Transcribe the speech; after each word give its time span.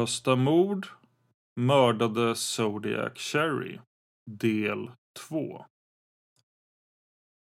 Olösta 0.00 0.36
mord 0.36 0.86
mördade 1.56 2.34
Zodiac 2.34 3.18
Cherry 3.18 3.78
del 4.30 4.90
2 5.28 5.64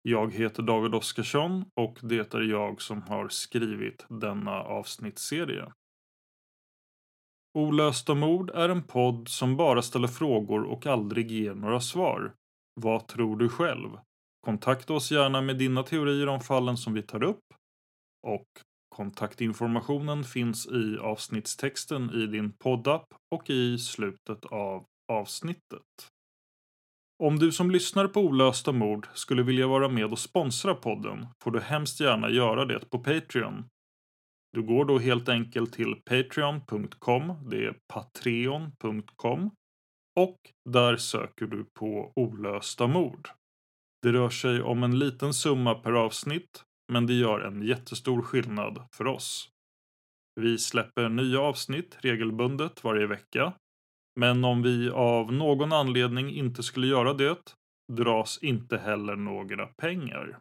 Jag 0.02 0.34
heter 0.34 0.64
David 0.64 0.96
Oskarsson 0.96 1.66
och 1.76 2.00
det 2.02 2.34
är 2.34 2.42
jag 2.42 2.82
som 2.82 3.02
har 3.02 3.30
skrivit 3.30 4.06
denna 4.10 4.64
avsnittsserie. 4.64 5.74
Olösta 7.58 8.16
mord 8.16 8.50
är 8.50 8.70
en 8.70 8.84
podd 8.84 9.28
som 9.28 9.58
bara 9.58 9.82
ställer 9.82 10.08
frågor 10.08 10.64
och 10.64 10.86
aldrig 10.86 11.32
ger 11.32 11.54
några 11.54 11.82
svar. 11.82 12.34
Vad 12.74 13.08
tror 13.08 13.38
du 13.38 13.50
själv? 13.50 13.90
Kontakta 14.42 14.94
oss 14.94 15.12
gärna 15.12 15.42
med 15.42 15.58
dina 15.58 15.84
teorier 15.84 16.28
om 16.28 16.42
fallen 16.42 16.78
som 16.78 16.94
vi 16.94 17.02
tar 17.02 17.24
upp 17.24 17.54
och 18.28 18.48
kontaktinformationen 19.00 20.24
finns 20.24 20.68
i 20.68 20.98
avsnittstexten 20.98 22.12
i 22.14 22.28
din 22.28 22.52
poddapp 22.52 23.06
och 23.36 23.50
i 23.50 23.78
slutet 23.78 24.46
av 24.46 24.86
avsnittet. 25.12 26.10
Om 27.24 27.40
du 27.40 27.52
som 27.52 27.72
lyssnar 27.72 28.08
på 28.08 28.20
Olösta 28.20 28.72
mord 28.72 29.08
skulle 29.14 29.44
vilja 29.44 29.68
vara 29.68 29.90
med 29.90 30.06
och 30.06 30.20
sponsra 30.20 30.76
podden 30.76 31.26
får 31.44 31.52
du 31.52 31.60
hemskt 31.60 32.00
gärna 32.00 32.30
göra 32.30 32.66
det 32.66 32.90
på 32.90 33.00
Patreon. 33.00 33.66
Du 34.52 34.64
går 34.64 34.86
då 34.86 35.00
helt 35.00 35.30
enkelt 35.30 35.74
till 35.74 35.96
patreon.com, 35.96 37.50
det 37.50 37.66
är 37.66 37.76
patreon.com 37.94 39.52
och 40.20 40.38
där 40.70 40.98
söker 40.98 41.46
du 41.46 41.66
på 41.80 42.14
Olösta 42.16 42.88
mord. 42.88 43.30
Det 44.02 44.12
rör 44.12 44.30
sig 44.30 44.62
om 44.62 44.84
en 44.84 45.00
liten 45.00 45.34
summa 45.34 45.76
per 45.76 45.92
avsnitt 45.92 46.64
men 46.90 47.06
det 47.06 47.14
gör 47.14 47.40
en 47.40 47.62
jättestor 47.62 48.22
skillnad 48.22 48.84
för 48.92 49.08
oss. 49.08 49.50
Vi 50.42 50.58
släpper 50.58 51.10
nya 51.10 51.40
avsnitt 51.40 51.98
regelbundet 52.00 52.84
varje 52.84 53.08
vecka. 53.08 53.54
Men 54.20 54.46
om 54.46 54.62
vi 54.62 54.90
av 54.90 55.34
någon 55.34 55.74
anledning 55.74 56.30
inte 56.30 56.64
skulle 56.64 56.88
göra 56.88 57.14
det 57.14 57.56
dras 57.92 58.40
inte 58.42 58.78
heller 58.78 59.16
några 59.16 59.66
pengar. 59.66 60.40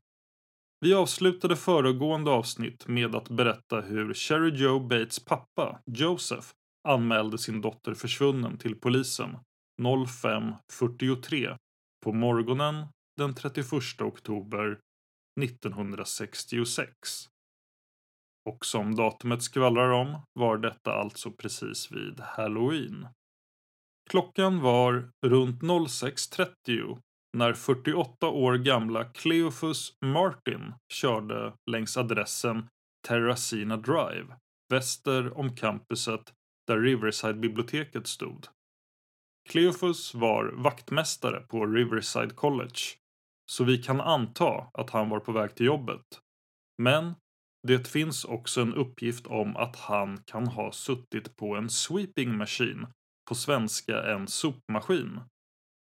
Vi 0.81 0.95
avslutade 0.95 1.57
föregående 1.57 2.31
avsnitt 2.31 2.89
med 2.89 3.15
att 3.15 3.29
berätta 3.29 3.81
hur 3.81 4.15
Sherry 4.15 4.51
Joe 4.51 4.81
Bates 4.81 5.25
pappa, 5.25 5.81
Joseph, 5.87 6.47
anmälde 6.89 7.39
sin 7.39 7.61
dotter 7.61 7.95
försvunnen 7.95 8.59
till 8.59 8.81
polisen 8.81 9.37
05.43 9.83 11.57
på 12.05 12.13
morgonen 12.13 12.87
den 13.17 13.35
31 13.35 13.73
oktober 14.01 14.79
1966. 15.43 17.28
Och 18.50 18.66
som 18.66 18.94
datumet 18.94 19.43
skvallrar 19.43 19.91
om 19.91 20.21
var 20.32 20.59
detta 20.59 20.93
alltså 20.93 21.31
precis 21.31 21.93
vid 21.93 22.21
Halloween. 22.21 23.09
Klockan 24.10 24.60
var 24.60 25.10
runt 25.26 25.62
06.30 25.62 26.99
när 27.37 27.53
48 27.53 28.28
år 28.28 28.54
gamla 28.54 29.04
Cleophus 29.04 29.93
Martin 30.04 30.75
körde 30.93 31.53
längs 31.70 31.97
adressen 31.97 32.69
Terracina 33.09 33.76
Drive 33.76 34.37
väster 34.69 35.38
om 35.38 35.56
campuset 35.56 36.32
där 36.66 36.78
Riverside-biblioteket 36.78 38.06
stod. 38.06 38.47
Cleophus 39.49 40.15
var 40.15 40.53
vaktmästare 40.56 41.41
på 41.41 41.66
Riverside 41.66 42.34
College 42.34 42.81
så 43.51 43.65
vi 43.65 43.79
kan 43.79 44.01
anta 44.01 44.71
att 44.73 44.91
han 44.91 45.09
var 45.09 45.21
på 45.21 45.33
väg 45.33 45.55
till 45.55 45.67
jobbet. 45.67 46.05
Men 46.83 47.15
det 47.69 47.89
finns 47.89 48.25
också 48.25 48.61
en 48.61 48.75
uppgift 48.75 49.27
om 49.27 49.56
att 49.56 49.77
han 49.77 50.23
kan 50.25 50.47
ha 50.47 50.73
suttit 50.73 51.37
på 51.37 51.56
en 51.56 51.71
sweeping 51.71 52.37
machine, 52.37 52.87
på 53.29 53.35
svenska 53.35 54.03
en 54.03 54.29
sopmaskin. 54.29 55.21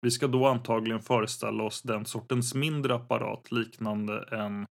Vi 0.00 0.10
ska 0.10 0.26
då 0.26 0.46
antagligen 0.46 1.00
föreställa 1.00 1.64
oss 1.64 1.82
den 1.82 2.06
sortens 2.06 2.54
mindre 2.54 2.94
apparat 2.94 3.52
liknande 3.52 4.28
en 4.30 4.66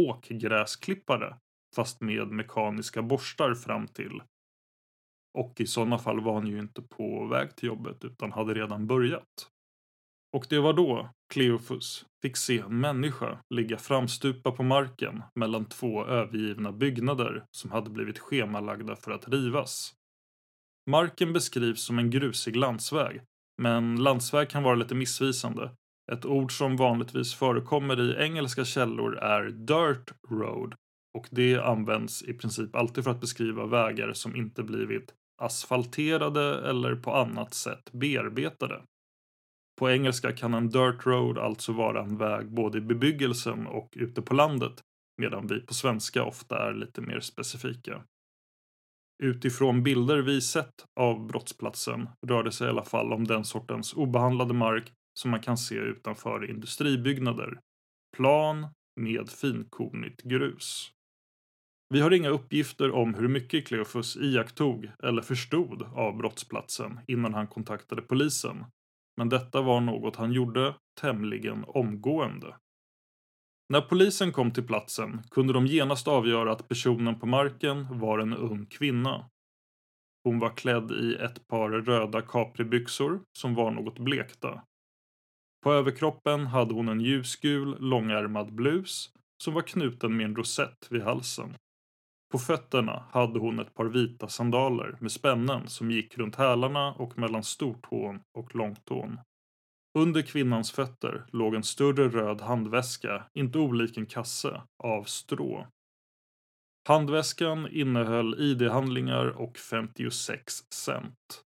åkgräsklippare, 0.00 1.36
fast 1.76 2.00
med 2.00 2.28
mekaniska 2.28 3.02
borstar 3.02 3.54
fram 3.54 3.86
till. 3.86 4.22
Och 5.38 5.60
i 5.60 5.66
sådana 5.66 5.98
fall 5.98 6.20
var 6.20 6.34
han 6.34 6.46
ju 6.46 6.58
inte 6.58 6.82
på 6.82 7.26
väg 7.26 7.56
till 7.56 7.66
jobbet 7.66 8.04
utan 8.04 8.32
hade 8.32 8.54
redan 8.54 8.86
börjat. 8.86 9.50
Och 10.36 10.46
det 10.48 10.60
var 10.60 10.72
då 10.72 11.10
Kleofus, 11.34 12.06
fick 12.22 12.36
se 12.36 12.58
en 12.58 12.80
människa 12.80 13.38
ligga 13.54 13.78
framstupa 13.78 14.52
på 14.52 14.62
marken 14.62 15.22
mellan 15.34 15.64
två 15.64 16.06
övergivna 16.06 16.72
byggnader 16.72 17.44
som 17.50 17.70
hade 17.70 17.90
blivit 17.90 18.18
schemalagda 18.18 18.96
för 18.96 19.10
att 19.10 19.28
rivas. 19.28 19.94
Marken 20.90 21.32
beskrivs 21.32 21.82
som 21.82 21.98
en 21.98 22.10
grusig 22.10 22.56
landsväg, 22.56 23.20
men 23.62 24.02
landsväg 24.02 24.48
kan 24.50 24.62
vara 24.62 24.74
lite 24.74 24.94
missvisande. 24.94 25.70
Ett 26.12 26.24
ord 26.24 26.52
som 26.58 26.76
vanligtvis 26.76 27.34
förekommer 27.34 28.00
i 28.00 28.24
engelska 28.24 28.64
källor 28.64 29.18
är 29.18 29.42
dirt 29.44 30.12
road 30.28 30.74
och 31.18 31.28
det 31.30 31.58
används 31.58 32.22
i 32.22 32.32
princip 32.32 32.76
alltid 32.76 33.04
för 33.04 33.10
att 33.10 33.20
beskriva 33.20 33.66
vägar 33.66 34.12
som 34.12 34.36
inte 34.36 34.62
blivit 34.62 35.14
asfalterade 35.42 36.68
eller 36.68 36.94
på 36.94 37.14
annat 37.14 37.54
sätt 37.54 37.92
bearbetade. 37.92 38.82
På 39.78 39.90
engelska 39.90 40.32
kan 40.32 40.54
en 40.54 40.68
dirt 40.68 41.06
road 41.06 41.38
alltså 41.38 41.72
vara 41.72 42.02
en 42.02 42.18
väg 42.18 42.50
både 42.50 42.78
i 42.78 42.80
bebyggelsen 42.80 43.66
och 43.66 43.88
ute 43.96 44.22
på 44.22 44.34
landet, 44.34 44.80
medan 45.20 45.46
vi 45.46 45.60
på 45.60 45.74
svenska 45.74 46.24
ofta 46.24 46.68
är 46.68 46.74
lite 46.74 47.00
mer 47.00 47.20
specifika. 47.20 48.04
Utifrån 49.22 49.82
bilder 49.82 50.18
vi 50.18 50.40
sett 50.40 50.84
av 51.00 51.26
brottsplatsen 51.26 52.08
rör 52.26 52.42
det 52.42 52.52
sig 52.52 52.66
i 52.66 52.70
alla 52.70 52.84
fall 52.84 53.12
om 53.12 53.24
den 53.26 53.44
sortens 53.44 53.92
obehandlade 53.94 54.54
mark 54.54 54.92
som 55.18 55.30
man 55.30 55.40
kan 55.40 55.58
se 55.58 55.74
utanför 55.74 56.50
industribyggnader. 56.50 57.60
Plan 58.16 58.66
med 59.00 59.28
finkornigt 59.28 60.22
grus. 60.22 60.90
Vi 61.94 62.00
har 62.00 62.10
inga 62.10 62.28
uppgifter 62.28 62.90
om 62.90 63.14
hur 63.14 63.28
mycket 63.28 63.66
Kleofus 63.66 64.16
iakttog 64.16 64.90
eller 65.02 65.22
förstod 65.22 65.82
av 65.82 66.16
brottsplatsen 66.16 67.00
innan 67.06 67.34
han 67.34 67.46
kontaktade 67.46 68.02
polisen. 68.02 68.64
Men 69.18 69.28
detta 69.28 69.62
var 69.62 69.80
något 69.80 70.16
han 70.16 70.32
gjorde 70.32 70.74
tämligen 71.00 71.64
omgående. 71.68 72.56
När 73.68 73.80
polisen 73.80 74.32
kom 74.32 74.50
till 74.50 74.66
platsen 74.66 75.22
kunde 75.30 75.52
de 75.52 75.66
genast 75.66 76.08
avgöra 76.08 76.52
att 76.52 76.68
personen 76.68 77.20
på 77.20 77.26
marken 77.26 77.98
var 77.98 78.18
en 78.18 78.34
ung 78.34 78.66
kvinna. 78.66 79.30
Hon 80.24 80.38
var 80.38 80.56
klädd 80.56 80.90
i 80.90 81.14
ett 81.14 81.48
par 81.48 81.70
röda 81.70 82.22
kapribyxor 82.22 83.20
som 83.38 83.54
var 83.54 83.70
något 83.70 83.98
blekta. 83.98 84.62
På 85.62 85.72
överkroppen 85.72 86.46
hade 86.46 86.74
hon 86.74 86.88
en 86.88 87.00
ljusgul 87.00 87.76
långärmad 87.80 88.52
blus 88.52 89.10
som 89.42 89.54
var 89.54 89.62
knuten 89.62 90.16
med 90.16 90.26
en 90.26 90.36
rosett 90.36 90.86
vid 90.90 91.02
halsen. 91.02 91.54
På 92.32 92.38
fötterna 92.38 93.04
hade 93.10 93.38
hon 93.38 93.58
ett 93.58 93.74
par 93.74 93.84
vita 93.84 94.28
sandaler 94.28 94.96
med 95.00 95.12
spännen 95.12 95.68
som 95.68 95.90
gick 95.90 96.18
runt 96.18 96.36
hälarna 96.36 96.92
och 96.92 97.18
mellan 97.18 97.42
stortån 97.42 98.20
och 98.38 98.54
långtån. 98.54 99.18
Under 99.98 100.22
kvinnans 100.22 100.72
fötter 100.72 101.26
låg 101.32 101.54
en 101.54 101.62
större 101.62 102.08
röd 102.08 102.40
handväska, 102.40 103.24
inte 103.34 103.58
olik 103.58 103.96
en 103.96 104.06
kasse, 104.06 104.62
av 104.84 105.04
strå. 105.04 105.66
Handväskan 106.88 107.68
innehöll 107.70 108.40
ID-handlingar 108.40 109.26
och 109.26 109.56
56 109.56 110.72
cent. 110.74 111.44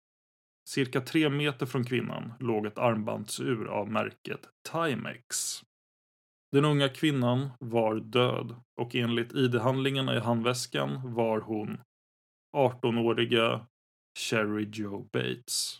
Cirka 0.69 1.01
tre 1.01 1.29
meter 1.29 1.65
från 1.65 1.85
kvinnan 1.85 2.33
låg 2.39 2.65
ett 2.65 2.77
armbandsur 2.77 3.67
av 3.67 3.91
märket 3.91 4.49
Timex. 4.71 5.61
Den 6.55 6.65
unga 6.65 6.89
kvinnan 6.89 7.49
var 7.59 7.95
död 7.95 8.55
och 8.81 8.95
enligt 8.95 9.33
ID-handlingarna 9.33 10.15
i 10.15 10.19
handväskan 10.19 11.13
var 11.13 11.39
hon 11.39 11.81
18-åriga 12.57 13.67
Sherry 14.19 14.69
Joe 14.73 15.09
Bates. 15.13 15.79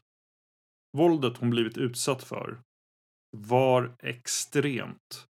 Våldet 0.97 1.37
hon 1.37 1.49
blivit 1.49 1.77
utsatt 1.77 2.23
för 2.23 2.61
var 3.37 3.95
extremt. 3.99 5.27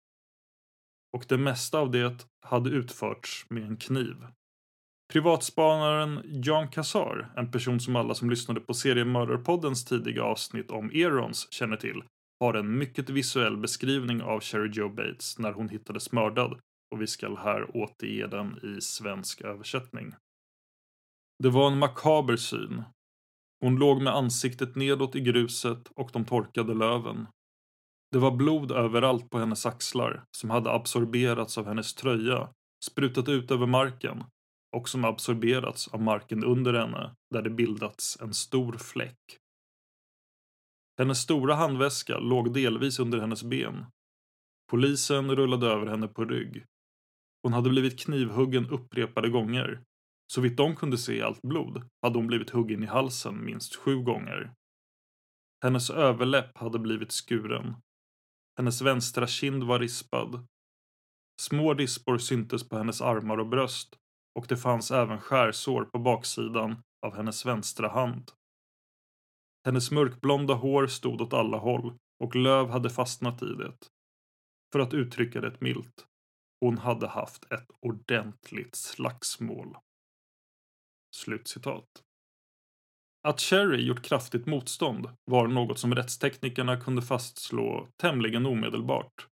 Och 1.16 1.24
det 1.28 1.38
mesta 1.38 1.78
av 1.78 1.90
det 1.90 2.26
hade 2.46 2.70
utförts 2.70 3.46
med 3.50 3.62
en 3.62 3.76
kniv. 3.76 4.16
Privatspanaren 5.12 6.20
Jan 6.24 6.68
Kassar, 6.68 7.32
en 7.36 7.50
person 7.50 7.80
som 7.80 7.96
alla 7.96 8.14
som 8.14 8.30
lyssnade 8.30 8.60
på 8.60 8.74
seriemördarpoddens 8.74 9.84
tidiga 9.84 10.22
avsnitt 10.22 10.70
om 10.70 10.90
Erons 10.90 11.52
känner 11.52 11.76
till, 11.76 12.02
har 12.44 12.54
en 12.54 12.78
mycket 12.78 13.10
visuell 13.10 13.56
beskrivning 13.56 14.22
av 14.22 14.40
Sherry 14.40 14.70
Joe 14.72 14.88
Bates 14.88 15.38
när 15.38 15.52
hon 15.52 15.68
hittades 15.68 16.12
mördad 16.12 16.60
och 16.94 17.02
vi 17.02 17.06
ska 17.06 17.36
här 17.36 17.76
återge 17.76 18.26
den 18.26 18.58
i 18.62 18.80
svensk 18.80 19.40
översättning. 19.40 20.14
Det 21.42 21.50
var 21.50 21.70
en 21.70 21.78
makaber 21.78 22.36
syn. 22.36 22.82
Hon 23.60 23.76
låg 23.76 24.02
med 24.02 24.14
ansiktet 24.14 24.76
nedåt 24.76 25.16
i 25.16 25.20
gruset 25.20 25.88
och 25.96 26.10
de 26.12 26.24
torkade 26.24 26.74
löven. 26.74 27.26
Det 28.12 28.18
var 28.18 28.30
blod 28.30 28.72
överallt 28.72 29.30
på 29.30 29.38
hennes 29.38 29.66
axlar 29.66 30.24
som 30.36 30.50
hade 30.50 30.72
absorberats 30.72 31.58
av 31.58 31.66
hennes 31.66 31.94
tröja, 31.94 32.48
sprutat 32.84 33.28
ut 33.28 33.50
över 33.50 33.66
marken 33.66 34.24
och 34.76 34.88
som 34.88 35.04
absorberats 35.04 35.88
av 35.88 36.02
marken 36.02 36.44
under 36.44 36.74
henne 36.74 37.14
där 37.30 37.42
det 37.42 37.50
bildats 37.50 38.18
en 38.20 38.34
stor 38.34 38.72
fläck. 38.72 39.18
Hennes 40.98 41.18
stora 41.18 41.54
handväska 41.54 42.18
låg 42.18 42.54
delvis 42.54 42.98
under 42.98 43.20
hennes 43.20 43.44
ben. 43.44 43.86
Polisen 44.70 45.36
rullade 45.36 45.66
över 45.66 45.86
henne 45.86 46.08
på 46.08 46.24
rygg. 46.24 46.64
Hon 47.42 47.52
hade 47.52 47.70
blivit 47.70 48.00
knivhuggen 48.00 48.70
upprepade 48.70 49.28
gånger. 49.28 49.82
Så 50.32 50.40
vitt 50.40 50.56
de 50.56 50.76
kunde 50.76 50.98
se 50.98 51.22
allt 51.22 51.42
blod 51.42 51.88
hade 52.02 52.18
hon 52.18 52.26
blivit 52.26 52.50
huggen 52.50 52.82
i 52.82 52.86
halsen 52.86 53.44
minst 53.44 53.76
sju 53.76 54.02
gånger. 54.02 54.54
Hennes 55.64 55.90
överläpp 55.90 56.58
hade 56.58 56.78
blivit 56.78 57.12
skuren. 57.12 57.76
Hennes 58.58 58.82
vänstra 58.82 59.26
kind 59.26 59.64
var 59.64 59.78
rispad. 59.78 60.46
Små 61.40 61.74
rispor 61.74 62.18
syntes 62.18 62.68
på 62.68 62.76
hennes 62.76 63.00
armar 63.00 63.38
och 63.38 63.48
bröst 63.48 63.98
och 64.34 64.46
det 64.48 64.56
fanns 64.56 64.90
även 64.90 65.20
skärsår 65.20 65.84
på 65.84 65.98
baksidan 65.98 66.82
av 67.06 67.16
hennes 67.16 67.46
vänstra 67.46 67.88
hand. 67.88 68.30
Hennes 69.64 69.90
mörkblonda 69.90 70.54
hår 70.54 70.86
stod 70.86 71.20
åt 71.20 71.32
alla 71.32 71.56
håll 71.56 71.98
och 72.24 72.36
löv 72.36 72.68
hade 72.68 72.90
fastnat 72.90 73.42
i 73.42 73.46
det. 73.46 73.72
För 74.72 74.78
att 74.78 74.94
uttrycka 74.94 75.40
det 75.40 75.60
milt. 75.60 76.06
Hon 76.60 76.78
hade 76.78 77.06
haft 77.06 77.52
ett 77.52 77.66
ordentligt 77.80 78.74
slagsmål. 78.74 79.76
Slutcitat. 81.16 81.88
Att 83.28 83.40
Cherry 83.40 83.86
gjort 83.86 84.02
kraftigt 84.02 84.46
motstånd 84.46 85.08
var 85.24 85.46
något 85.46 85.78
som 85.78 85.94
rättsteknikerna 85.94 86.80
kunde 86.80 87.02
fastslå 87.02 87.88
tämligen 87.96 88.46
omedelbart. 88.46 89.28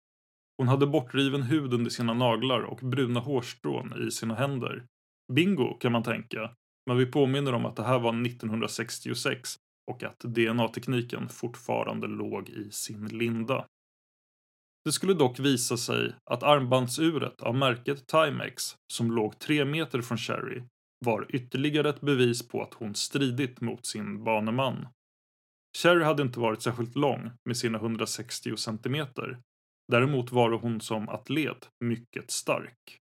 Hon 0.58 0.68
hade 0.68 0.86
bortriven 0.86 1.42
hud 1.42 1.74
under 1.74 1.90
sina 1.90 2.14
naglar 2.14 2.60
och 2.60 2.78
bruna 2.78 3.20
hårstrån 3.20 4.06
i 4.08 4.10
sina 4.10 4.34
händer. 4.34 4.86
Bingo, 5.32 5.74
kan 5.74 5.92
man 5.92 6.02
tänka, 6.02 6.54
men 6.86 6.96
vi 6.96 7.06
påminner 7.06 7.52
om 7.52 7.66
att 7.66 7.76
det 7.76 7.84
här 7.84 7.98
var 7.98 8.26
1966 8.26 9.58
och 9.90 10.02
att 10.02 10.20
DNA-tekniken 10.20 11.28
fortfarande 11.28 12.06
låg 12.06 12.48
i 12.48 12.70
sin 12.70 13.08
linda. 13.08 13.66
Det 14.84 14.92
skulle 14.92 15.14
dock 15.14 15.38
visa 15.38 15.76
sig 15.76 16.14
att 16.30 16.42
armbandsuret 16.42 17.40
av 17.40 17.54
märket 17.54 18.06
Timex, 18.06 18.76
som 18.92 19.12
låg 19.12 19.38
tre 19.38 19.64
meter 19.64 20.02
från 20.02 20.18
Sherry, 20.18 20.62
var 21.04 21.26
ytterligare 21.28 21.88
ett 21.88 22.00
bevis 22.00 22.48
på 22.48 22.62
att 22.62 22.74
hon 22.74 22.94
stridit 22.94 23.60
mot 23.60 23.86
sin 23.86 24.24
baneman. 24.24 24.86
Sherry 25.78 26.04
hade 26.04 26.22
inte 26.22 26.40
varit 26.40 26.62
särskilt 26.62 26.96
lång 26.96 27.30
med 27.44 27.56
sina 27.56 27.78
160 27.78 28.56
centimeter. 28.56 29.38
Däremot 29.88 30.32
var 30.32 30.50
hon 30.50 30.80
som 30.80 31.08
atlet 31.08 31.68
mycket 31.80 32.30
stark. 32.30 32.98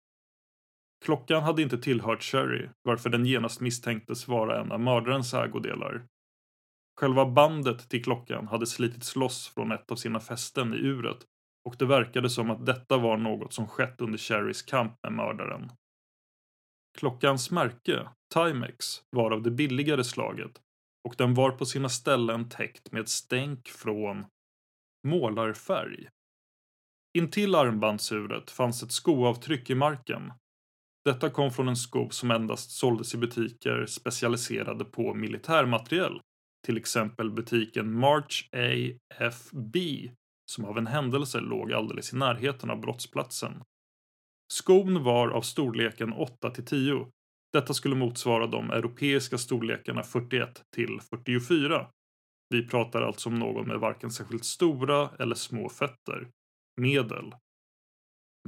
Klockan 1.05 1.43
hade 1.43 1.63
inte 1.63 1.79
tillhört 1.79 2.23
Sherry, 2.23 2.69
varför 2.83 3.11
den 3.11 3.27
genast 3.27 3.61
misstänktes 3.61 4.29
vara 4.29 4.61
en 4.61 4.73
av 4.73 4.81
mördarens 4.81 5.35
ägodelar. 5.35 6.07
Själva 6.99 7.27
bandet 7.27 7.89
till 7.89 8.05
klockan 8.05 8.49
hade 8.49 8.67
slitits 8.67 9.17
loss 9.17 9.49
från 9.49 9.73
ett 9.73 9.91
av 9.91 9.97
sina 9.97 10.21
fästen 10.21 10.75
i 10.75 10.77
uret 10.77 11.19
och 11.65 11.77
det 11.79 11.87
verkade 11.87 12.31
som 12.31 12.51
att 12.51 12.67
detta 12.67 12.99
var 12.99 13.17
något 13.17 13.53
som 13.53 13.69
skett 13.69 14.01
under 14.01 14.19
Sherrys 14.19 14.63
kamp 14.63 14.93
med 15.03 15.13
mördaren. 15.13 15.73
Klockans 16.99 17.51
märke, 17.51 18.09
Timex, 18.35 19.03
var 19.11 19.31
av 19.31 19.43
det 19.43 19.51
billigare 19.51 20.05
slaget 20.05 20.61
och 21.09 21.15
den 21.19 21.35
var 21.35 21.51
på 21.51 21.67
sina 21.67 21.89
ställen 21.89 22.49
täckt 22.49 22.93
med 22.93 23.09
stänk 23.09 23.69
från 23.69 24.27
målarfärg. 25.07 26.09
Intill 27.19 27.55
armbandsuret 27.55 28.51
fanns 28.51 28.83
ett 28.83 28.93
skoavtryck 28.93 29.71
i 29.71 29.75
marken. 29.75 30.33
Detta 31.05 31.31
kom 31.31 31.51
från 31.51 31.69
en 31.69 31.77
sko 31.77 32.11
som 32.11 32.31
endast 32.31 32.71
såldes 32.71 33.15
i 33.15 33.19
butiker 33.19 33.87
specialiserade 33.87 34.85
på 34.85 35.15
militärmateriel. 35.15 36.21
Till 36.69 36.77
exempel 36.77 37.31
butiken 37.31 37.93
March 37.93 38.49
AFB 38.53 39.77
som 40.51 40.65
av 40.65 40.79
en 40.79 40.87
händelse 40.87 41.41
låg 41.41 41.73
alldeles 41.73 42.13
i 42.13 42.17
närheten 42.17 42.71
av 42.71 42.81
brottsplatsen. 42.81 43.63
Skon 44.53 45.05
var 45.05 45.29
av 45.29 45.43
storleken 45.43 46.13
8 46.13 46.51
till 46.51 46.65
10. 46.65 47.09
Detta 47.53 47.75
skulle 47.75 47.95
motsvara 47.95 48.47
de 48.47 48.71
europeiska 48.71 49.39
storlekarna 49.39 50.03
41 50.03 50.63
till 50.77 51.01
44. 51.01 51.87
Vi 52.49 52.69
pratar 52.69 53.03
alltså 53.03 53.29
om 53.29 53.35
någon 53.35 53.69
med 53.69 53.79
varken 53.79 54.11
särskilt 54.11 54.45
stora 54.45 55.11
eller 55.19 55.35
små 55.35 55.69
fötter. 55.69 56.29
Medel. 56.81 57.35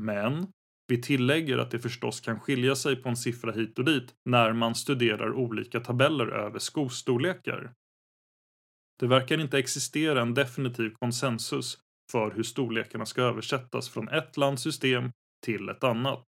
Men 0.00 0.46
vi 0.88 1.02
tillägger 1.02 1.58
att 1.58 1.70
det 1.70 1.78
förstås 1.78 2.20
kan 2.20 2.40
skilja 2.40 2.76
sig 2.76 2.96
på 2.96 3.08
en 3.08 3.16
siffra 3.16 3.52
hit 3.52 3.78
och 3.78 3.84
dit 3.84 4.14
när 4.24 4.52
man 4.52 4.74
studerar 4.74 5.32
olika 5.32 5.80
tabeller 5.80 6.26
över 6.26 6.58
skostorlekar. 6.58 7.72
Det 9.00 9.06
verkar 9.06 9.40
inte 9.40 9.58
existera 9.58 10.22
en 10.22 10.34
definitiv 10.34 10.90
konsensus 10.90 11.78
för 12.12 12.30
hur 12.30 12.42
storlekarna 12.42 13.06
ska 13.06 13.22
översättas 13.22 13.88
från 13.88 14.08
ett 14.08 14.36
lands 14.36 14.62
system 14.62 15.12
till 15.44 15.68
ett 15.68 15.84
annat. 15.84 16.26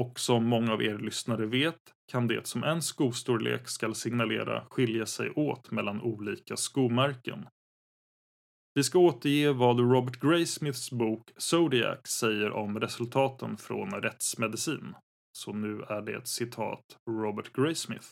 Och 0.00 0.20
som 0.20 0.46
många 0.46 0.72
av 0.72 0.82
er 0.82 0.98
lyssnare 0.98 1.46
vet 1.46 1.80
kan 2.12 2.28
det 2.28 2.46
som 2.46 2.64
en 2.64 2.82
skostorlek 2.82 3.68
skall 3.68 3.94
signalera 3.94 4.66
skilja 4.70 5.06
sig 5.06 5.30
åt 5.30 5.70
mellan 5.70 6.00
olika 6.00 6.56
skomärken. 6.56 7.46
Vi 8.74 8.84
ska 8.84 8.98
återge 8.98 9.52
vad 9.52 9.80
Robert 9.80 10.20
Graysmiths 10.20 10.90
bok 10.90 11.30
Zodiac 11.36 12.06
säger 12.06 12.50
om 12.50 12.80
resultaten 12.80 13.56
från 13.56 13.90
rättsmedicin. 13.90 14.94
Så 15.32 15.52
nu 15.52 15.82
är 15.82 16.02
det 16.02 16.12
ett 16.12 16.28
citat 16.28 16.98
Robert 17.10 17.52
Graysmith. 17.52 18.06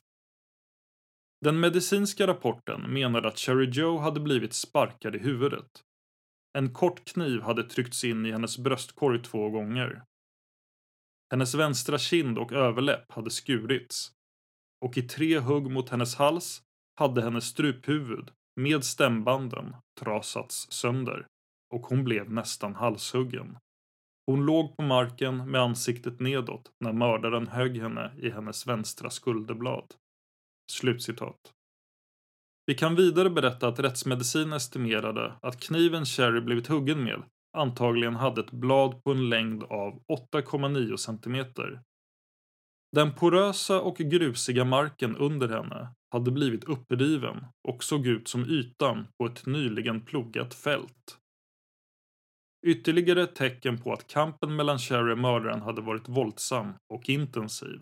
Den 1.44 1.61
medicinska 1.61 2.26
rapporten 2.26 2.92
menade 2.92 3.28
att 3.28 3.38
Cherry 3.38 3.70
Joe 3.70 3.99
hade 3.99 4.20
blivit 4.20 4.52
sparkad 4.52 5.16
i 5.16 5.18
huvudet. 5.18 5.85
En 6.59 6.73
kort 6.73 7.04
kniv 7.04 7.40
hade 7.40 7.62
tryckts 7.62 8.04
in 8.04 8.26
i 8.26 8.32
hennes 8.32 8.59
bröstkorg 8.59 9.23
två 9.23 9.50
gånger. 9.50 10.02
Hennes 11.30 11.54
vänstra 11.54 11.99
kind 11.99 12.38
och 12.38 12.52
överläpp 12.52 13.12
hade 13.12 13.30
skurits 13.30 14.12
och 14.85 14.99
i 14.99 15.02
tre 15.02 15.38
hugg 15.38 15.70
mot 15.70 15.88
hennes 15.88 16.14
hals 16.14 16.62
hade 16.94 17.23
hennes 17.23 17.44
struphuvud 17.44 18.30
med 18.61 18.85
stämbanden 18.85 19.76
trasats 20.00 20.73
sönder 20.73 21.26
och 21.75 21.87
hon 21.87 22.04
blev 22.04 22.30
nästan 22.30 22.75
halshuggen. 22.75 23.59
Hon 24.26 24.47
låg 24.47 24.76
på 24.76 24.82
marken 24.82 25.50
med 25.50 25.61
ansiktet 25.61 26.20
nedåt 26.20 26.73
när 26.85 26.92
mördaren 26.92 27.47
högg 27.49 27.80
henne 27.80 28.12
i 28.18 28.30
hennes 28.30 28.66
vänstra 28.66 29.11
skulderblad. 29.11 29.94
Slutcitat. 30.71 31.53
Vi 32.67 32.75
kan 32.75 32.95
vidare 32.95 33.31
berätta 33.31 33.69
att 33.69 33.79
rättsmedicin 33.79 34.53
estimerade 34.53 35.33
att 35.43 35.61
kniven 35.61 36.05
Cherry 36.05 36.41
blivit 36.41 36.67
huggen 36.67 37.05
med 37.05 37.23
antagligen 37.53 38.17
hade 38.17 38.41
ett 38.41 38.50
blad 38.50 39.05
på 39.05 39.11
en 39.11 39.29
längd 39.29 39.62
av 39.62 40.03
8,9 40.33 40.97
centimeter. 40.97 41.83
Den 42.97 43.15
porösa 43.15 43.81
och 43.81 43.97
grusiga 43.97 44.65
marken 44.65 45.17
under 45.17 45.49
henne 45.49 45.95
hade 46.11 46.31
blivit 46.31 46.65
uppriven 46.65 47.45
och 47.69 47.85
såg 47.85 48.07
ut 48.07 48.29
som 48.29 48.45
ytan 48.45 49.07
på 49.19 49.27
ett 49.27 49.47
nyligen 49.47 50.00
plogat 50.05 50.55
fält. 50.55 51.19
Ytterligare 52.67 53.23
ett 53.23 53.35
tecken 53.35 53.79
på 53.79 53.93
att 53.93 54.07
kampen 54.07 54.57
mellan 54.57 54.79
Cherry 54.79 55.12
och 55.12 55.19
mördaren 55.19 55.62
hade 55.62 55.83
varit 55.83 56.09
våldsam 56.09 56.73
och 56.95 57.09
intensiv. 57.09 57.81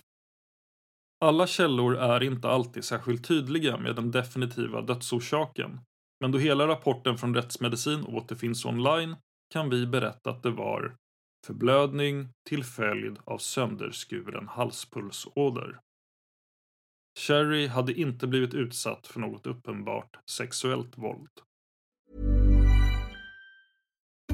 Alla 1.21 1.47
källor 1.47 1.97
är 1.97 2.23
inte 2.23 2.49
alltid 2.49 2.85
särskilt 2.85 3.29
tydliga 3.29 3.79
med 3.79 3.97
den 3.97 4.11
definitiva 4.11 4.83
dödsorsaken, 4.83 5.81
men 6.21 6.33
då 6.33 6.39
hela 6.39 6.69
rapporten 6.69 7.19
från 7.19 7.35
rättsmedicin 7.35 8.05
återfinns 8.05 8.65
online 8.65 9.17
kan 9.53 9.71
vi 9.71 9.87
berätta 9.87 10.31
att 10.31 10.43
det 10.43 10.51
var 10.51 10.97
förblödning 11.47 12.29
till 12.49 12.65
följd 12.65 13.19
av 13.25 13.39
sönderskuren 13.39 14.49
halspulsåder. 14.49 15.81
Sherry 17.19 17.67
hade 17.67 17.93
inte 17.93 18.27
blivit 18.27 18.55
utsatt 18.55 19.07
för 19.07 19.21
något 19.21 19.47
uppenbart 19.47 20.17
sexuellt 20.31 20.99
våld. 20.99 21.31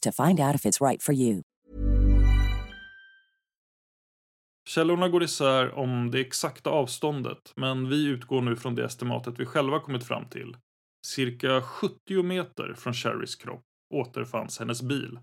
to 0.00 0.12
find 0.12 0.40
out 0.40 0.54
if 0.54 0.66
it's 0.66 0.80
right 0.88 1.02
for 1.02 1.14
you. 1.14 1.42
Källorna 4.68 5.08
går 5.08 5.22
isär 5.22 5.78
om 5.78 6.10
det 6.10 6.20
exakta 6.20 6.70
avståndet, 6.70 7.52
men 7.56 7.88
vi 7.88 8.06
utgår 8.06 8.42
nu 8.42 8.56
från 8.56 8.74
det 8.74 8.84
estimatet 8.84 9.40
vi 9.40 9.46
själva 9.46 9.80
kommit 9.80 10.04
fram 10.04 10.28
till. 10.28 10.56
Cirka 11.06 11.62
70 11.62 12.22
meter 12.22 12.74
från 12.74 12.94
Sherrys 12.94 13.36
kropp 13.36 13.64
återfanns 13.94 14.58
hennes 14.58 14.82
bil. 14.82 15.18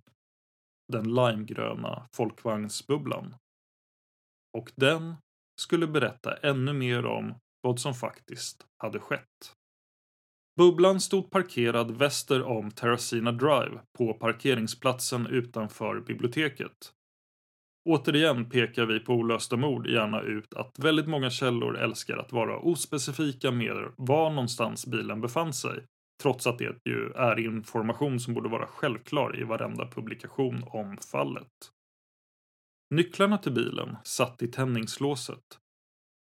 Den 0.93 1.15
limegröna 1.15 2.07
folkvagnsbubblan. 2.15 3.35
Och 4.57 4.71
den 4.75 5.15
skulle 5.61 5.87
berätta 5.87 6.37
ännu 6.37 6.73
mer 6.73 7.05
om 7.05 7.35
vad 7.61 7.79
som 7.79 7.93
faktiskt 7.93 8.65
hade 8.77 8.99
skett. 8.99 9.56
Bubblan 10.57 11.01
stod 11.01 11.31
parkerad 11.31 11.91
väster 11.91 12.43
om 12.43 12.71
Terracina 12.71 13.31
Drive 13.31 13.81
på 13.97 14.13
parkeringsplatsen 14.13 15.27
utanför 15.27 15.99
biblioteket. 15.99 16.93
Återigen 17.89 18.49
pekar 18.49 18.85
vi 18.85 18.99
på 18.99 19.13
olösta 19.13 19.57
mord 19.57 19.87
gärna 19.87 20.21
ut 20.21 20.53
att 20.53 20.79
väldigt 20.79 21.07
många 21.07 21.29
källor 21.29 21.77
älskar 21.77 22.17
att 22.17 22.31
vara 22.31 22.59
ospecifika 22.59 23.51
med 23.51 23.93
var 23.97 24.29
någonstans 24.29 24.87
bilen 24.87 25.21
befann 25.21 25.53
sig, 25.53 25.85
trots 26.21 26.47
att 26.47 26.57
det 26.57 26.79
ju 26.85 27.11
är 27.15 27.39
information 27.39 28.19
som 28.19 28.33
borde 28.33 28.49
vara 28.49 28.67
självklar 28.67 29.39
i 29.39 29.43
varenda 29.43 29.87
publikation 29.87 30.63
om 30.67 30.97
fallet. 31.11 31.71
Nycklarna 32.95 33.37
till 33.37 33.53
bilen 33.53 33.95
satt 34.03 34.41
i 34.41 34.47
tändningslåset. 34.47 35.43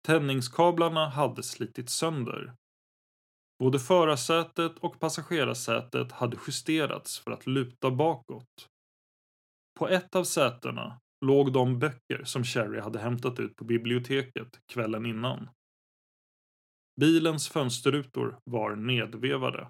Tändningskablarna 0.06 1.08
hade 1.08 1.42
slitit 1.42 1.90
sönder 1.90 2.54
Både 3.60 3.78
förarsätet 3.78 4.78
och 4.78 5.00
passagerarsätet 5.00 6.12
hade 6.12 6.36
justerats 6.46 7.18
för 7.18 7.30
att 7.30 7.46
luta 7.46 7.90
bakåt. 7.90 8.68
På 9.78 9.88
ett 9.88 10.16
av 10.16 10.24
sätena 10.24 11.00
låg 11.26 11.52
de 11.52 11.78
böcker 11.78 12.24
som 12.24 12.44
Sherry 12.44 12.80
hade 12.80 12.98
hämtat 12.98 13.40
ut 13.40 13.56
på 13.56 13.64
biblioteket 13.64 14.60
kvällen 14.72 15.06
innan. 15.06 15.48
Bilens 17.00 17.48
fönsterrutor 17.48 18.38
var 18.44 18.76
nedvevade. 18.76 19.68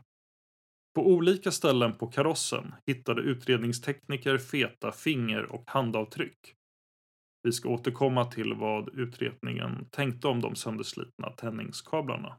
På 0.94 1.06
olika 1.06 1.50
ställen 1.50 1.98
på 1.98 2.06
karossen 2.06 2.74
hittade 2.86 3.22
utredningstekniker 3.22 4.38
feta 4.38 4.92
finger 4.92 5.52
och 5.52 5.64
handavtryck. 5.66 6.54
Vi 7.42 7.52
ska 7.52 7.68
återkomma 7.68 8.24
till 8.24 8.54
vad 8.54 8.94
utredningen 8.94 9.88
tänkte 9.90 10.28
om 10.28 10.40
de 10.40 10.56
sönderslitna 10.56 11.30
tändningskablarna. 11.30 12.36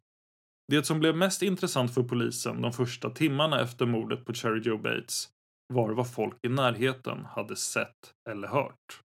Det 0.72 0.84
som 0.84 1.00
blev 1.00 1.16
mest 1.16 1.42
intressant 1.42 1.94
för 1.94 2.04
polisen 2.04 2.62
de 2.62 2.74
första 2.74 3.10
timmarna 3.10 3.62
efter 3.62 3.86
mordet 3.86 4.26
på 4.26 4.34
Cherry 4.34 4.62
Joe 4.62 4.78
Bates 4.78 5.30
var 5.74 5.92
vad 5.92 6.14
folk 6.14 6.38
i 6.42 6.50
närheten 6.50 7.26
hade 7.26 7.56
sett 7.56 8.14
eller 8.30 8.48
hört. 8.48 9.02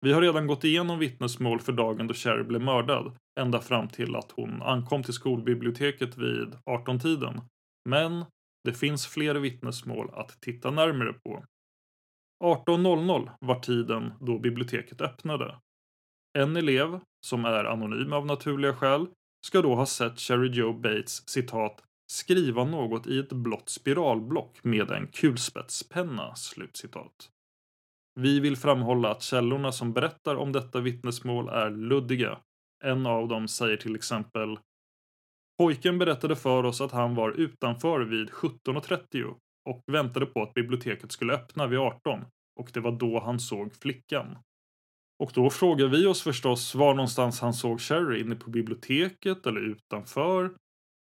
Vi 0.00 0.12
har 0.12 0.22
redan 0.22 0.46
gått 0.46 0.64
igenom 0.64 0.98
vittnesmål 0.98 1.60
för 1.60 1.72
dagen 1.72 2.06
då 2.06 2.14
Cherry 2.14 2.42
blev 2.42 2.60
mördad, 2.60 3.16
ända 3.40 3.60
fram 3.60 3.88
till 3.88 4.16
att 4.16 4.30
hon 4.30 4.62
ankom 4.62 5.02
till 5.02 5.14
skolbiblioteket 5.14 6.18
vid 6.18 6.54
18-tiden. 6.70 7.40
Men 7.88 8.24
det 8.64 8.74
finns 8.74 9.06
fler 9.06 9.34
vittnesmål 9.34 10.10
att 10.14 10.40
titta 10.40 10.70
närmare 10.70 11.12
på. 11.12 11.44
18.00 12.44 13.30
var 13.40 13.60
tiden 13.60 14.12
då 14.20 14.38
biblioteket 14.38 15.00
öppnade. 15.00 15.58
En 16.38 16.56
elev, 16.56 17.00
som 17.26 17.44
är 17.44 17.64
anonym 17.64 18.12
av 18.12 18.26
naturliga 18.26 18.74
skäl, 18.76 19.06
ska 19.44 19.62
då 19.62 19.74
ha 19.74 19.86
sett 19.86 20.20
Sherry 20.20 20.48
Joe 20.48 20.72
Bates 20.72 21.28
citat 21.28 21.82
skriva 22.06 22.64
något 22.64 23.06
i 23.06 23.18
ett 23.18 23.32
blått 23.32 23.68
spiralblock 23.68 24.64
med 24.64 24.90
en 24.90 25.06
kulspetspenna. 25.06 26.34
Slutcitat. 26.34 27.30
Vi 28.20 28.40
vill 28.40 28.56
framhålla 28.56 29.10
att 29.10 29.22
källorna 29.22 29.72
som 29.72 29.92
berättar 29.92 30.36
om 30.36 30.52
detta 30.52 30.80
vittnesmål 30.80 31.48
är 31.48 31.70
luddiga. 31.70 32.38
En 32.84 33.06
av 33.06 33.28
dem 33.28 33.48
säger 33.48 33.76
till 33.76 33.94
exempel 33.94 34.58
Pojken 35.58 35.98
berättade 35.98 36.36
för 36.36 36.64
oss 36.64 36.80
att 36.80 36.92
han 36.92 37.14
var 37.14 37.30
utanför 37.30 38.00
vid 38.00 38.30
17.30 38.30 39.34
och 39.70 39.82
väntade 39.86 40.26
på 40.26 40.42
att 40.42 40.54
biblioteket 40.54 41.12
skulle 41.12 41.32
öppna 41.32 41.66
vid 41.66 41.78
18 41.78 42.24
och 42.60 42.70
det 42.74 42.80
var 42.80 42.92
då 42.92 43.20
han 43.20 43.40
såg 43.40 43.74
flickan. 43.74 44.38
Och 45.22 45.30
då 45.34 45.50
frågar 45.50 45.86
vi 45.86 46.06
oss 46.06 46.22
förstås 46.22 46.74
var 46.74 46.94
någonstans 46.94 47.40
han 47.40 47.54
såg 47.54 47.80
Sherry, 47.80 48.20
inne 48.20 48.34
på 48.34 48.50
biblioteket 48.50 49.46
eller 49.46 49.60
utanför? 49.60 50.54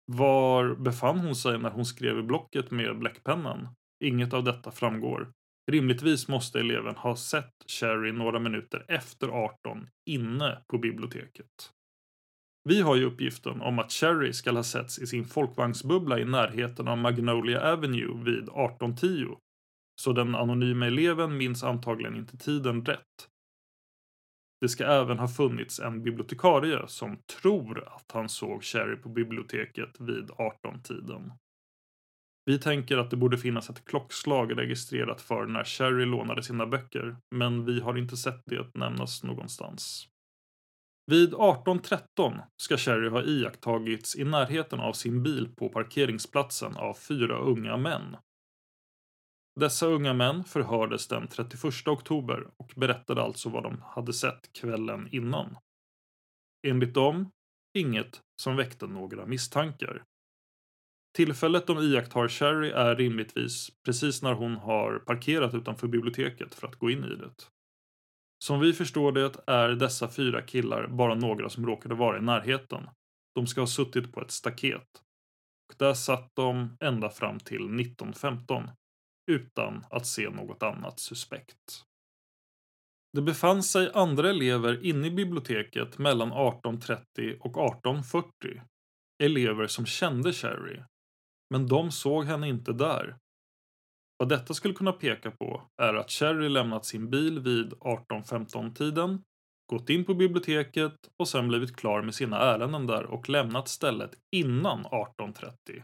Var 0.06 0.74
befann 0.74 1.18
hon 1.18 1.36
sig 1.36 1.58
när 1.58 1.70
hon 1.70 1.84
skrev 1.84 2.18
i 2.18 2.22
blocket 2.22 2.70
med 2.70 2.98
bläckpennan? 2.98 3.68
Inget 4.04 4.34
av 4.34 4.44
detta 4.44 4.70
framgår. 4.70 5.32
Rimligtvis 5.70 6.28
måste 6.28 6.60
eleven 6.60 6.96
ha 6.96 7.16
sett 7.16 7.54
Sherry 7.66 8.12
några 8.12 8.38
minuter 8.38 8.84
efter 8.88 9.28
18 9.28 9.88
inne 10.10 10.58
på 10.68 10.78
biblioteket. 10.78 11.72
Vi 12.68 12.80
har 12.80 12.96
ju 12.96 13.04
uppgiften 13.04 13.60
om 13.60 13.78
att 13.78 13.92
Sherry 13.92 14.32
ska 14.32 14.52
ha 14.52 14.62
setts 14.62 14.98
i 14.98 15.06
sin 15.06 15.24
folkvagnsbubbla 15.24 16.18
i 16.18 16.24
närheten 16.24 16.88
av 16.88 16.98
Magnolia 16.98 17.72
Avenue 17.72 18.24
vid 18.24 18.48
18.10. 18.48 19.36
Så 20.00 20.12
den 20.12 20.34
anonyma 20.34 20.86
eleven 20.86 21.36
minns 21.36 21.64
antagligen 21.64 22.16
inte 22.16 22.36
tiden 22.36 22.84
rätt. 22.84 23.31
Det 24.62 24.68
ska 24.68 24.84
även 24.84 25.18
ha 25.18 25.28
funnits 25.28 25.80
en 25.80 26.02
bibliotekarie 26.02 26.88
som 26.88 27.18
tror 27.42 27.88
att 27.88 28.12
han 28.12 28.28
såg 28.28 28.64
Cherry 28.64 28.96
på 28.96 29.08
biblioteket 29.08 30.00
vid 30.00 30.30
18-tiden. 30.30 31.32
Vi 32.44 32.58
tänker 32.58 32.98
att 32.98 33.10
det 33.10 33.16
borde 33.16 33.38
finnas 33.38 33.70
ett 33.70 33.84
klockslag 33.84 34.58
registrerat 34.58 35.20
för 35.20 35.46
när 35.46 35.64
Cherry 35.64 36.04
lånade 36.04 36.42
sina 36.42 36.66
böcker, 36.66 37.16
men 37.34 37.64
vi 37.64 37.80
har 37.80 37.98
inte 37.98 38.16
sett 38.16 38.42
det 38.46 38.74
nämnas 38.74 39.22
någonstans. 39.22 40.08
Vid 41.06 41.34
18.13 41.34 42.40
ska 42.56 42.76
Cherry 42.76 43.08
ha 43.08 43.22
iakttagits 43.22 44.16
i 44.16 44.24
närheten 44.24 44.80
av 44.80 44.92
sin 44.92 45.22
bil 45.22 45.48
på 45.56 45.68
parkeringsplatsen 45.68 46.76
av 46.76 46.94
fyra 46.94 47.38
unga 47.38 47.76
män. 47.76 48.16
Dessa 49.60 49.86
unga 49.86 50.12
män 50.12 50.44
förhördes 50.44 51.08
den 51.08 51.28
31 51.28 51.88
oktober 51.88 52.50
och 52.56 52.72
berättade 52.76 53.22
alltså 53.22 53.48
vad 53.48 53.62
de 53.62 53.82
hade 53.82 54.12
sett 54.12 54.52
kvällen 54.52 55.08
innan. 55.12 55.56
Enligt 56.66 56.94
dem, 56.94 57.30
inget 57.78 58.20
som 58.42 58.56
väckte 58.56 58.86
några 58.86 59.26
misstankar. 59.26 60.04
Tillfället 61.16 61.66
de 61.66 61.78
iakttar 61.78 62.28
Sherry 62.28 62.70
är 62.70 62.96
rimligtvis 62.96 63.70
precis 63.84 64.22
när 64.22 64.32
hon 64.32 64.56
har 64.56 64.98
parkerat 64.98 65.54
utanför 65.54 65.88
biblioteket 65.88 66.54
för 66.54 66.66
att 66.66 66.76
gå 66.76 66.90
in 66.90 67.04
i 67.04 67.16
det. 67.16 67.30
Som 68.44 68.60
vi 68.60 68.72
förstår 68.72 69.12
det 69.12 69.32
är 69.46 69.68
dessa 69.68 70.08
fyra 70.08 70.42
killar 70.42 70.86
bara 70.86 71.14
några 71.14 71.48
som 71.48 71.66
råkade 71.66 71.94
vara 71.94 72.18
i 72.18 72.22
närheten. 72.22 72.90
De 73.34 73.46
ska 73.46 73.60
ha 73.60 73.66
suttit 73.66 74.12
på 74.12 74.20
ett 74.20 74.30
staket. 74.30 74.88
Och 75.68 75.74
där 75.78 75.94
satt 75.94 76.30
de 76.34 76.76
ända 76.80 77.10
fram 77.10 77.38
till 77.38 77.80
1915 77.80 78.70
utan 79.30 79.84
att 79.90 80.06
se 80.06 80.30
något 80.30 80.62
annat 80.62 81.00
suspekt. 81.00 81.84
Det 83.12 83.22
befann 83.22 83.62
sig 83.62 83.90
andra 83.94 84.30
elever 84.30 84.84
inne 84.84 85.06
i 85.06 85.10
biblioteket 85.10 85.98
mellan 85.98 86.32
18.30 86.32 87.38
och 87.40 87.56
18.40. 87.84 88.62
Elever 89.22 89.66
som 89.66 89.86
kände 89.86 90.32
Sherry. 90.32 90.80
Men 91.50 91.66
de 91.66 91.90
såg 91.90 92.24
henne 92.24 92.48
inte 92.48 92.72
där. 92.72 93.16
Vad 94.18 94.28
detta 94.28 94.54
skulle 94.54 94.74
kunna 94.74 94.92
peka 94.92 95.30
på 95.30 95.62
är 95.82 95.94
att 95.94 96.10
Sherry 96.10 96.48
lämnat 96.48 96.84
sin 96.84 97.10
bil 97.10 97.40
vid 97.40 97.72
18.15-tiden, 97.72 99.22
gått 99.70 99.90
in 99.90 100.04
på 100.04 100.14
biblioteket 100.14 100.94
och 101.18 101.28
sen 101.28 101.48
blivit 101.48 101.76
klar 101.76 102.02
med 102.02 102.14
sina 102.14 102.38
ärenden 102.38 102.86
där 102.86 103.04
och 103.04 103.28
lämnat 103.28 103.68
stället 103.68 104.10
innan 104.36 104.84
18.30. 104.84 105.82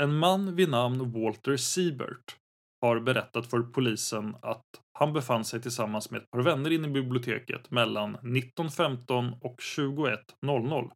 En 0.00 0.16
man 0.16 0.56
vid 0.56 0.68
namn 0.68 1.12
Walter 1.12 1.56
Siebert 1.56 2.36
har 2.80 3.00
berättat 3.00 3.50
för 3.50 3.62
polisen 3.62 4.36
att 4.42 4.64
han 4.92 5.12
befann 5.12 5.44
sig 5.44 5.62
tillsammans 5.62 6.10
med 6.10 6.22
ett 6.22 6.30
par 6.30 6.42
vänner 6.42 6.70
inne 6.70 6.88
i 6.88 6.90
biblioteket 6.90 7.70
mellan 7.70 8.16
19.15 8.16 9.38
och 9.40 9.60
21.00 9.60 10.90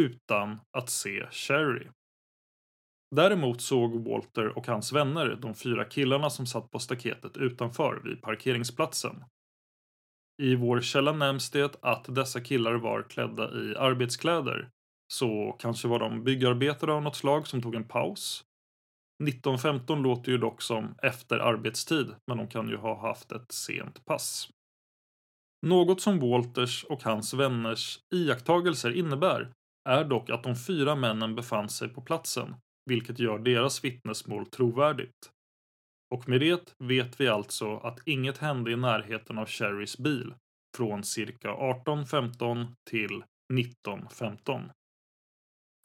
utan 0.00 0.60
att 0.78 0.90
se 0.90 1.26
Sherry. 1.30 1.88
Däremot 3.16 3.60
såg 3.60 4.08
Walter 4.08 4.58
och 4.58 4.66
hans 4.66 4.92
vänner 4.92 5.38
de 5.42 5.54
fyra 5.54 5.84
killarna 5.84 6.30
som 6.30 6.46
satt 6.46 6.70
på 6.70 6.78
staketet 6.78 7.36
utanför 7.36 8.00
vid 8.04 8.22
parkeringsplatsen. 8.22 9.24
I 10.42 10.54
vår 10.54 10.80
källa 10.80 11.12
nämns 11.12 11.50
det 11.50 11.76
att 11.82 12.14
dessa 12.14 12.40
killar 12.40 12.74
var 12.74 13.02
klädda 13.02 13.50
i 13.54 13.76
arbetskläder. 13.76 14.70
Så 15.12 15.56
kanske 15.58 15.88
var 15.88 15.98
de 15.98 16.24
byggarbetare 16.24 16.92
av 16.92 17.02
något 17.02 17.16
slag 17.16 17.46
som 17.46 17.62
tog 17.62 17.74
en 17.74 17.88
paus. 17.88 18.44
19.15 19.24 20.02
låter 20.02 20.32
ju 20.32 20.38
dock 20.38 20.62
som 20.62 20.94
efter 21.02 21.38
arbetstid, 21.38 22.14
men 22.26 22.38
de 22.38 22.48
kan 22.48 22.68
ju 22.68 22.76
ha 22.76 23.00
haft 23.00 23.32
ett 23.32 23.52
sent 23.52 24.04
pass. 24.04 24.48
Något 25.66 26.00
som 26.00 26.18
Walters 26.18 26.84
och 26.84 27.02
hans 27.02 27.34
vänners 27.34 27.98
iakttagelser 28.14 28.90
innebär 28.90 29.52
är 29.88 30.04
dock 30.04 30.30
att 30.30 30.42
de 30.42 30.56
fyra 30.56 30.94
männen 30.94 31.34
befann 31.34 31.68
sig 31.68 31.88
på 31.88 32.00
platsen 32.00 32.54
vilket 32.90 33.18
gör 33.18 33.38
deras 33.38 33.84
vittnesmål 33.84 34.46
trovärdigt. 34.46 35.30
Och 36.14 36.28
med 36.28 36.40
det 36.40 36.74
vet 36.78 37.20
vi 37.20 37.28
alltså 37.28 37.76
att 37.76 37.98
inget 38.06 38.38
hände 38.38 38.72
i 38.72 38.76
närheten 38.76 39.38
av 39.38 39.46
Sherrys 39.46 39.98
bil 39.98 40.34
från 40.76 41.04
cirka 41.04 41.48
18.15 41.48 42.66
till 42.90 43.24
19.15. 43.52 44.70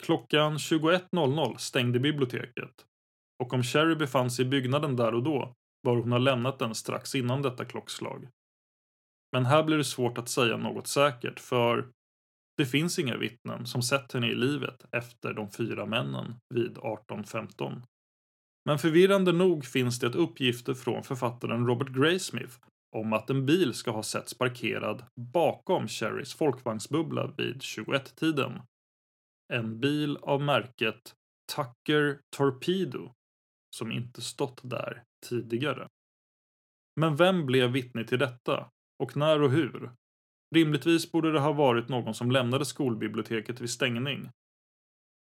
Klockan 0.03 0.57
21.00 0.57 1.57
stängde 1.57 1.99
biblioteket 1.99 2.85
och 3.43 3.53
om 3.53 3.63
Sherry 3.63 3.95
befann 3.95 4.31
sig 4.31 4.45
i 4.45 4.49
byggnaden 4.49 4.95
där 4.95 5.13
och 5.13 5.23
då 5.23 5.55
bör 5.83 5.95
hon 5.95 6.11
ha 6.11 6.19
lämnat 6.19 6.59
den 6.59 6.75
strax 6.75 7.15
innan 7.15 7.41
detta 7.41 7.65
klockslag. 7.65 8.27
Men 9.31 9.45
här 9.45 9.63
blir 9.63 9.77
det 9.77 9.83
svårt 9.83 10.17
att 10.17 10.29
säga 10.29 10.57
något 10.57 10.87
säkert 10.87 11.39
för 11.39 11.91
det 12.57 12.65
finns 12.65 12.99
inga 12.99 13.17
vittnen 13.17 13.65
som 13.65 13.81
sett 13.81 14.13
henne 14.13 14.27
i 14.27 14.35
livet 14.35 14.85
efter 14.91 15.33
de 15.33 15.51
fyra 15.51 15.85
männen 15.85 16.35
vid 16.53 16.71
1815. 16.71 17.83
Men 18.65 18.79
förvirrande 18.79 19.31
nog 19.31 19.65
finns 19.65 19.99
det 19.99 20.07
uppgifter 20.07 20.73
från 20.73 21.03
författaren 21.03 21.67
Robert 21.67 21.89
Graysmith 21.89 22.53
om 22.95 23.13
att 23.13 23.29
en 23.29 23.45
bil 23.45 23.73
ska 23.73 23.91
ha 23.91 24.03
setts 24.03 24.37
parkerad 24.37 25.05
bakom 25.33 25.87
Cherrys 25.87 26.33
folkvagnsbubbla 26.33 27.33
vid 27.37 27.57
21-tiden. 27.57 28.61
En 29.53 29.79
bil 29.79 30.17
av 30.17 30.41
märket 30.41 31.15
Tucker 31.55 32.19
Torpedo 32.37 33.13
som 33.75 33.91
inte 33.91 34.21
stått 34.21 34.61
där 34.63 35.03
tidigare. 35.29 35.87
Men 36.99 37.15
vem 37.15 37.45
blev 37.45 37.71
vittne 37.71 38.03
till 38.03 38.19
detta? 38.19 38.69
Och 39.03 39.17
när 39.17 39.41
och 39.41 39.51
hur? 39.51 39.91
Rimligtvis 40.55 41.11
borde 41.11 41.31
det 41.31 41.39
ha 41.39 41.53
varit 41.53 41.89
någon 41.89 42.13
som 42.13 42.31
lämnade 42.31 42.65
skolbiblioteket 42.65 43.61
vid 43.61 43.69
stängning. 43.69 44.29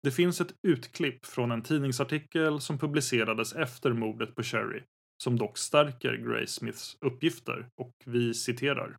Det 0.04 0.12
finns 0.12 0.42
ett 0.42 0.54
utklipp 0.68 1.26
från 1.26 1.52
en 1.52 1.62
tidningsartikel 1.62 2.62
som 2.62 2.80
publicerades 2.80 3.54
efter 3.54 3.94
mordet 3.94 4.36
på 4.36 4.44
Cherry, 4.44 4.84
som 5.24 5.38
dock 5.38 5.58
stärker 5.58 6.18
Gray 6.18 6.48
Smiths 6.48 6.98
uppgifter, 7.02 7.70
och 7.82 7.94
vi 8.06 8.34
citerar. 8.34 8.98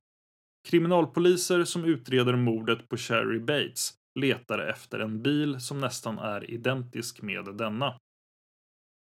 Kriminalpoliser 0.68 1.64
som 1.64 1.84
utreder 1.84 2.36
mordet 2.36 2.88
på 2.88 2.96
Cherry 2.96 3.38
Bates 3.38 3.99
letar 4.14 4.58
efter 4.58 4.98
en 4.98 5.22
bil 5.22 5.60
som 5.60 5.80
nästan 5.80 6.18
är 6.18 6.50
identisk 6.50 7.22
med 7.22 7.44
denna. 7.44 7.98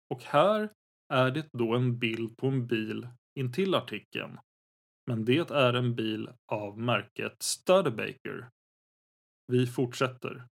Och 0.09 0.23
här 0.23 0.69
är 1.13 1.31
det 1.31 1.49
då 1.53 1.75
en 1.75 1.99
bild 1.99 2.37
på 2.37 2.47
en 2.47 2.67
bil 2.67 3.07
intill 3.39 3.75
artikeln 3.75 4.39
men 5.07 5.25
det 5.25 5.51
är 5.51 5.73
en 5.73 5.95
bil 5.95 6.29
av 6.51 6.79
märket 6.79 7.35
Studebaker. 7.43 8.49
Vi 9.47 9.67
fortsätter. 9.67 10.47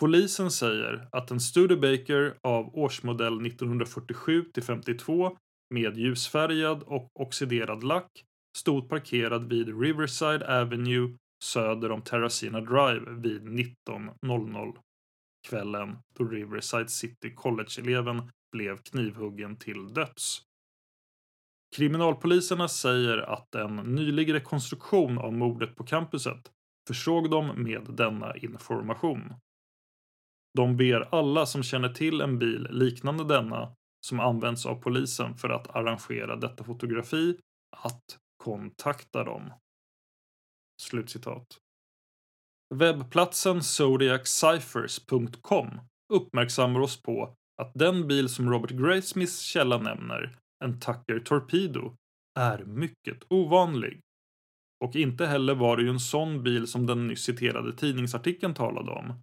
Polisen 0.00 0.50
säger 0.50 1.08
att 1.12 1.30
en 1.30 1.40
Studebaker 1.40 2.38
av 2.42 2.76
årsmodell 2.78 3.46
1947 3.46 4.42
till 4.42 4.62
52 4.62 5.38
med 5.74 5.96
ljusfärgad 5.96 6.82
och 6.82 7.10
oxiderad 7.14 7.84
lack 7.84 8.24
stod 8.56 8.88
parkerad 8.88 9.48
vid 9.48 9.80
Riverside 9.80 10.42
Avenue 10.42 11.16
söder 11.44 11.90
om 11.90 12.02
Terracina 12.02 12.60
Drive 12.60 13.10
vid 13.10 13.42
19.00 13.42 14.76
kvällen 15.48 15.96
då 16.18 16.24
Riverside 16.24 16.88
City 16.88 17.34
College-eleven 17.34 18.30
blev 18.52 18.76
knivhuggen 18.76 19.56
till 19.56 19.94
döds. 19.94 20.42
Kriminalpoliserna 21.76 22.68
säger 22.68 23.18
att 23.18 23.54
en 23.54 23.76
nylig 23.76 24.34
rekonstruktion 24.34 25.18
av 25.18 25.32
mordet 25.32 25.76
på 25.76 25.84
campuset 25.84 26.50
försåg 26.88 27.30
dem 27.30 27.62
med 27.62 27.86
denna 27.88 28.36
information. 28.36 29.34
De 30.54 30.76
ber 30.76 31.14
alla 31.14 31.46
som 31.46 31.62
känner 31.62 31.88
till 31.88 32.20
en 32.20 32.38
bil 32.38 32.68
liknande 32.70 33.24
denna 33.24 33.72
som 34.06 34.20
används 34.20 34.66
av 34.66 34.74
polisen 34.74 35.34
för 35.34 35.48
att 35.48 35.76
arrangera 35.76 36.36
detta 36.36 36.64
fotografi 36.64 37.38
att 37.76 38.18
kontakta 38.36 39.24
dem. 39.24 39.52
Slutcitat. 40.80 41.46
Webbplatsen 42.74 43.62
zodiaccyphers.com 43.62 45.80
uppmärksammar 46.12 46.80
oss 46.80 47.02
på 47.02 47.34
att 47.62 47.72
den 47.74 48.08
bil 48.08 48.28
som 48.28 48.50
Robert 48.50 48.70
Graysmiths 48.70 49.40
källa 49.40 49.78
nämner, 49.78 50.38
en 50.64 50.80
Tucker 50.80 51.20
Torpedo, 51.20 51.94
är 52.38 52.64
mycket 52.64 53.22
ovanlig. 53.28 54.00
Och 54.84 54.96
inte 54.96 55.26
heller 55.26 55.54
var 55.54 55.76
det 55.76 55.82
ju 55.82 55.88
en 55.88 56.00
sån 56.00 56.42
bil 56.42 56.66
som 56.66 56.86
den 56.86 57.06
nyss 57.06 57.22
citerade 57.22 57.76
tidningsartikeln 57.76 58.54
talade 58.54 58.90
om. 58.90 59.22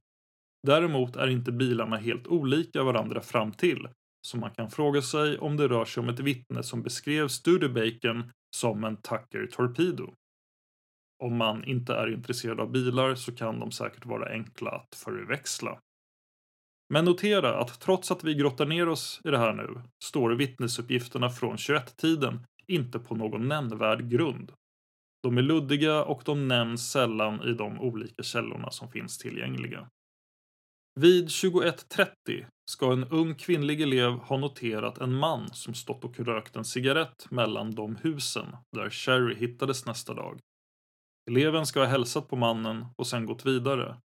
Däremot 0.68 1.16
är 1.16 1.28
inte 1.28 1.52
bilarna 1.52 1.98
helt 1.98 2.28
olika 2.28 2.84
varandra 2.84 3.22
fram 3.22 3.52
till, 3.52 3.88
så 4.28 4.38
man 4.38 4.52
kan 4.52 4.72
fråga 4.72 5.02
sig 5.02 5.38
om 5.38 5.58
det 5.58 5.68
rör 5.68 5.86
sig 5.86 6.02
om 6.02 6.10
ett 6.10 6.20
vittne 6.20 6.64
som 6.64 6.82
beskrev 6.82 7.28
Studebaken 7.28 8.32
som 8.56 8.84
en 8.84 8.98
Tucker 8.98 9.48
Torpedo. 9.52 10.14
Om 11.26 11.38
man 11.38 11.64
inte 11.64 11.94
är 11.94 12.08
intresserad 12.08 12.60
av 12.60 12.72
bilar 12.72 13.16
så 13.16 13.36
kan 13.36 13.60
de 13.60 13.72
säkert 13.72 14.06
vara 14.06 14.30
enkla 14.30 14.72
att 14.72 14.96
förväxla. 14.96 15.80
Men 16.90 17.06
notera 17.06 17.58
att 17.58 17.80
trots 17.80 18.12
att 18.12 18.24
vi 18.24 18.36
grottar 18.36 18.66
ner 18.66 18.90
oss 18.90 19.22
i 19.24 19.30
det 19.30 19.38
här 19.38 19.54
nu 19.54 19.82
står 20.04 20.32
vittnesuppgifterna 20.32 21.30
från 21.30 21.56
21-tiden 21.56 22.46
inte 22.68 23.00
på 23.00 23.16
någon 23.16 23.48
nämnvärd 23.48 24.10
grund. 24.10 24.52
De 25.24 25.38
är 25.38 25.42
luddiga 25.42 26.04
och 26.04 26.22
de 26.26 26.48
nämns 26.48 26.92
sällan 26.92 27.42
i 27.42 27.54
de 27.54 27.82
olika 27.82 28.24
källorna 28.24 28.72
som 28.72 28.92
finns 28.92 29.18
tillgängliga. 29.18 29.90
Vid 31.00 31.28
21.30 31.28 32.46
ska 32.72 32.94
en 32.94 33.04
ung 33.04 33.36
kvinnlig 33.36 33.82
elev 33.82 34.12
ha 34.12 34.38
noterat 34.38 34.98
en 34.98 35.16
man 35.16 35.50
som 35.54 35.74
stått 35.74 36.04
och 36.04 36.20
rökt 36.20 36.56
en 36.56 36.66
cigarett 36.66 37.32
mellan 37.32 37.76
de 37.76 37.96
husen 37.96 38.46
där 38.72 38.90
Sherry 38.90 39.36
hittades 39.36 39.86
nästa 39.86 40.14
dag. 40.14 40.40
Eleven 41.32 41.66
ska 41.66 41.80
ha 41.80 41.88
hälsat 41.88 42.28
på 42.28 42.36
mannen 42.36 42.86
och 42.98 43.08
sen 43.08 43.26
gått 43.26 43.46
vidare. 43.46 43.98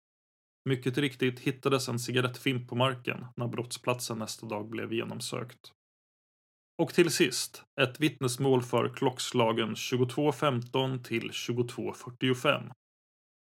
Mycket 0.68 0.98
riktigt 0.98 1.40
hittades 1.40 1.88
en 1.88 1.98
cigarettfimp 1.98 2.68
på 2.68 2.74
marken 2.74 3.26
när 3.36 3.48
brottsplatsen 3.48 4.18
nästa 4.18 4.46
dag 4.46 4.68
blev 4.70 4.92
genomsökt. 4.92 5.72
Och 6.82 6.94
till 6.94 7.10
sist, 7.10 7.62
ett 7.80 8.00
vittnesmål 8.00 8.62
för 8.62 8.88
klockslagen 8.88 9.74
22.15 9.74 11.02
till 11.02 11.30
22.45. 11.30 12.70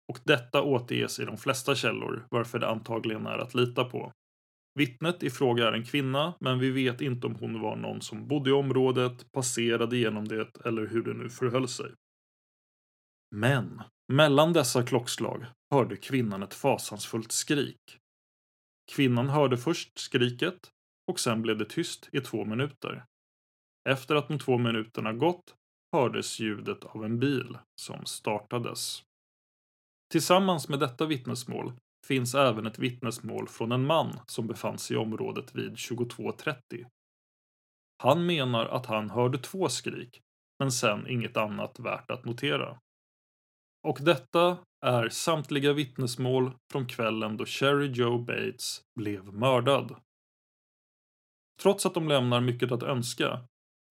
Och 0.09 0.19
detta 0.25 0.63
återges 0.63 1.19
i 1.19 1.25
de 1.25 1.37
flesta 1.37 1.75
källor, 1.75 2.27
varför 2.31 2.59
det 2.59 2.69
antagligen 2.69 3.27
är 3.27 3.39
att 3.39 3.55
lita 3.55 3.85
på. 3.85 4.13
Vittnet 4.75 5.23
i 5.23 5.31
fråga 5.31 5.69
är 5.69 5.73
en 5.73 5.85
kvinna, 5.85 6.35
men 6.41 6.59
vi 6.59 6.71
vet 6.71 7.01
inte 7.01 7.27
om 7.27 7.35
hon 7.35 7.61
var 7.61 7.77
någon 7.77 8.01
som 8.01 8.29
bodde 8.29 8.51
i 8.51 8.53
området, 8.53 9.33
passerade 9.33 9.97
genom 9.97 10.29
det 10.29 10.57
eller 10.65 10.87
hur 10.87 11.03
det 11.03 11.15
nu 11.15 11.31
förhöll 11.31 11.69
sig. 11.69 11.87
Men 13.31 13.83
mellan 14.13 14.53
dessa 14.53 14.83
klockslag 14.83 15.47
hörde 15.71 15.97
kvinnan 15.97 16.43
ett 16.43 16.55
fasansfullt 16.55 17.33
skrik. 17.33 17.99
Kvinnan 18.93 19.29
hörde 19.29 19.57
först 19.57 19.99
skriket 19.99 20.71
och 21.11 21.21
sen 21.21 21.43
blev 21.43 21.59
det 21.59 21.65
tyst 21.65 22.09
i 22.13 22.21
två 22.21 22.45
minuter. 22.45 23.05
Efter 23.89 24.15
att 24.15 24.29
de 24.29 24.39
två 24.39 24.59
minuterna 24.59 25.13
gått 25.13 25.55
hördes 25.97 26.41
ljudet 26.41 26.85
av 26.85 27.05
en 27.05 27.19
bil 27.19 27.59
som 27.81 28.07
startades. 28.07 29.03
Tillsammans 30.13 30.69
med 30.69 30.81
detta 30.81 31.07
vittnesmål 31.07 31.73
finns 32.07 32.35
även 32.35 32.67
ett 32.67 32.79
vittnesmål 32.79 33.49
från 33.49 33.73
en 33.73 33.87
man 33.87 34.21
som 34.27 34.47
befann 34.47 34.79
sig 34.79 34.97
i 34.97 34.99
området 34.99 35.55
vid 35.55 35.75
22.30. 35.75 36.87
Han 38.03 38.27
menar 38.27 38.67
att 38.67 38.87
han 38.87 39.11
hörde 39.11 39.39
två 39.39 39.69
skrik, 39.69 40.21
men 40.59 40.73
sen 40.73 41.09
inget 41.09 41.37
annat 41.37 41.79
värt 41.79 42.11
att 42.11 42.25
notera. 42.25 42.79
Och 43.83 43.99
detta 44.01 44.59
är 44.87 45.09
samtliga 45.09 45.73
vittnesmål 45.73 46.53
från 46.73 46.87
kvällen 46.87 47.37
då 47.37 47.47
Sherry 47.47 47.87
Joe 47.87 48.19
Bates 48.19 48.83
blev 49.01 49.35
mördad. 49.35 49.97
Trots 51.63 51.87
att 51.87 51.95
de 51.95 52.09
lämnar 52.09 52.41
mycket 52.41 52.73
att 52.73 52.83
önska 52.83 53.41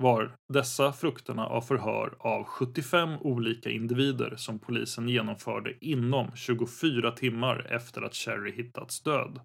var 0.04 0.36
dessa 0.54 0.94
frukterna 0.94 1.48
av 1.48 1.62
förhör 1.62 2.16
av 2.20 2.44
75 2.44 3.10
olika 3.20 3.70
individer 3.70 4.36
som 4.36 4.60
polisen 4.60 5.10
genomförde 5.10 5.86
inom 5.86 6.36
24 6.36 7.12
timmar 7.12 7.68
efter 7.70 8.02
att 8.02 8.16
Sherry 8.16 8.52
hittats 8.52 9.02
död. 9.02 9.40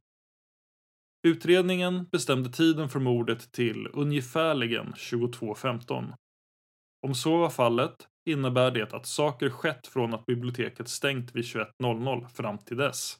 Utredningen 1.26 2.05
bestämde 2.12 2.52
tiden 2.52 2.88
för 2.88 3.00
mordet 3.00 3.52
till 3.52 3.88
ungefärligen 3.92 4.92
22.15. 4.92 6.12
Om 7.07 7.15
så 7.15 7.38
var 7.38 7.51
fallet 7.51 8.09
innebär 8.31 8.71
det 8.71 8.95
att 8.95 9.07
saker 9.07 9.51
skett 9.51 9.87
från 9.87 10.15
att 10.15 10.27
biblioteket 10.27 10.88
stängt 10.88 11.35
vid 11.35 11.45
21.00 11.45 12.29
fram 12.29 12.59
till 12.59 12.77
dess. 12.77 13.19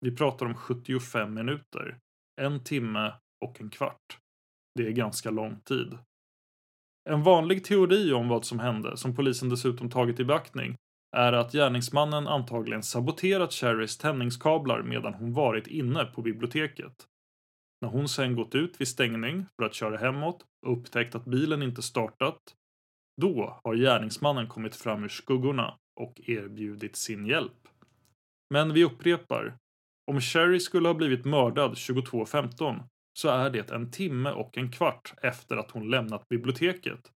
Vi 0.00 0.16
pratar 0.16 0.46
om 0.46 0.54
75 0.54 1.34
minuter, 1.34 1.98
en 2.40 2.64
timme 2.64 3.12
och 3.44 3.60
en 3.60 3.70
kvart. 3.70 4.18
Det 4.74 4.86
är 4.86 4.90
ganska 4.90 5.30
lång 5.30 5.60
tid. 5.60 5.98
En 7.10 7.22
vanlig 7.22 7.64
teori 7.64 8.12
om 8.12 8.28
vad 8.28 8.44
som 8.44 8.58
hände, 8.58 8.96
som 8.96 9.16
polisen 9.16 9.48
dessutom 9.48 9.90
tagit 9.90 10.20
i 10.20 10.24
beaktning, 10.24 10.76
är 11.16 11.32
att 11.32 11.52
gärningsmannen 11.52 12.28
antagligen 12.28 12.82
saboterat 12.82 13.52
Cherries 13.52 13.98
tändningskablar 13.98 14.82
medan 14.82 15.14
hon 15.14 15.32
varit 15.32 15.66
inne 15.66 16.04
på 16.04 16.22
biblioteket. 16.22 17.06
När 17.80 17.88
hon 17.88 18.08
sen 18.08 18.36
gått 18.36 18.54
ut 18.54 18.80
vid 18.80 18.88
stängning 18.88 19.46
för 19.56 19.66
att 19.66 19.74
köra 19.74 19.96
hemåt 19.96 20.44
och 20.66 20.78
upptäckt 20.78 21.14
att 21.14 21.24
bilen 21.24 21.62
inte 21.62 21.82
startat, 21.82 22.38
då 23.20 23.60
har 23.64 23.74
gärningsmannen 23.74 24.48
kommit 24.48 24.76
fram 24.76 25.04
ur 25.04 25.08
skuggorna 25.08 25.78
och 26.00 26.20
erbjudit 26.24 26.96
sin 26.96 27.26
hjälp. 27.26 27.68
Men 28.50 28.72
vi 28.72 28.84
upprepar, 28.84 29.56
om 30.10 30.20
Sherry 30.20 30.60
skulle 30.60 30.88
ha 30.88 30.94
blivit 30.94 31.24
mördad 31.24 31.72
22.15 31.72 32.82
så 33.18 33.28
är 33.28 33.50
det 33.50 33.70
en 33.70 33.90
timme 33.90 34.30
och 34.30 34.58
en 34.58 34.72
kvart 34.72 35.14
efter 35.22 35.56
att 35.56 35.70
hon 35.70 35.90
lämnat 35.90 36.28
biblioteket. 36.28 37.12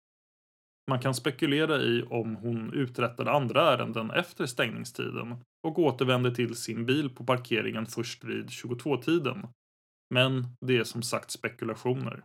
Man 0.91 1.01
kan 1.01 1.15
spekulera 1.15 1.77
i 1.77 2.03
om 2.03 2.37
hon 2.37 2.75
uträttade 2.75 3.31
andra 3.31 3.73
ärenden 3.73 4.11
efter 4.11 4.47
stängningstiden 4.47 5.37
och 5.63 5.79
återvände 5.79 6.35
till 6.35 6.57
sin 6.57 6.87
bil 6.87 7.11
på 7.11 7.25
parkeringen 7.25 7.87
först 7.87 8.25
vid 8.25 8.47
22-tiden. 8.47 9.47
Men 10.15 10.57
det 10.61 10.77
är 10.77 10.85
som 10.85 11.03
sagt 11.03 11.31
spekulationer. 11.31 12.25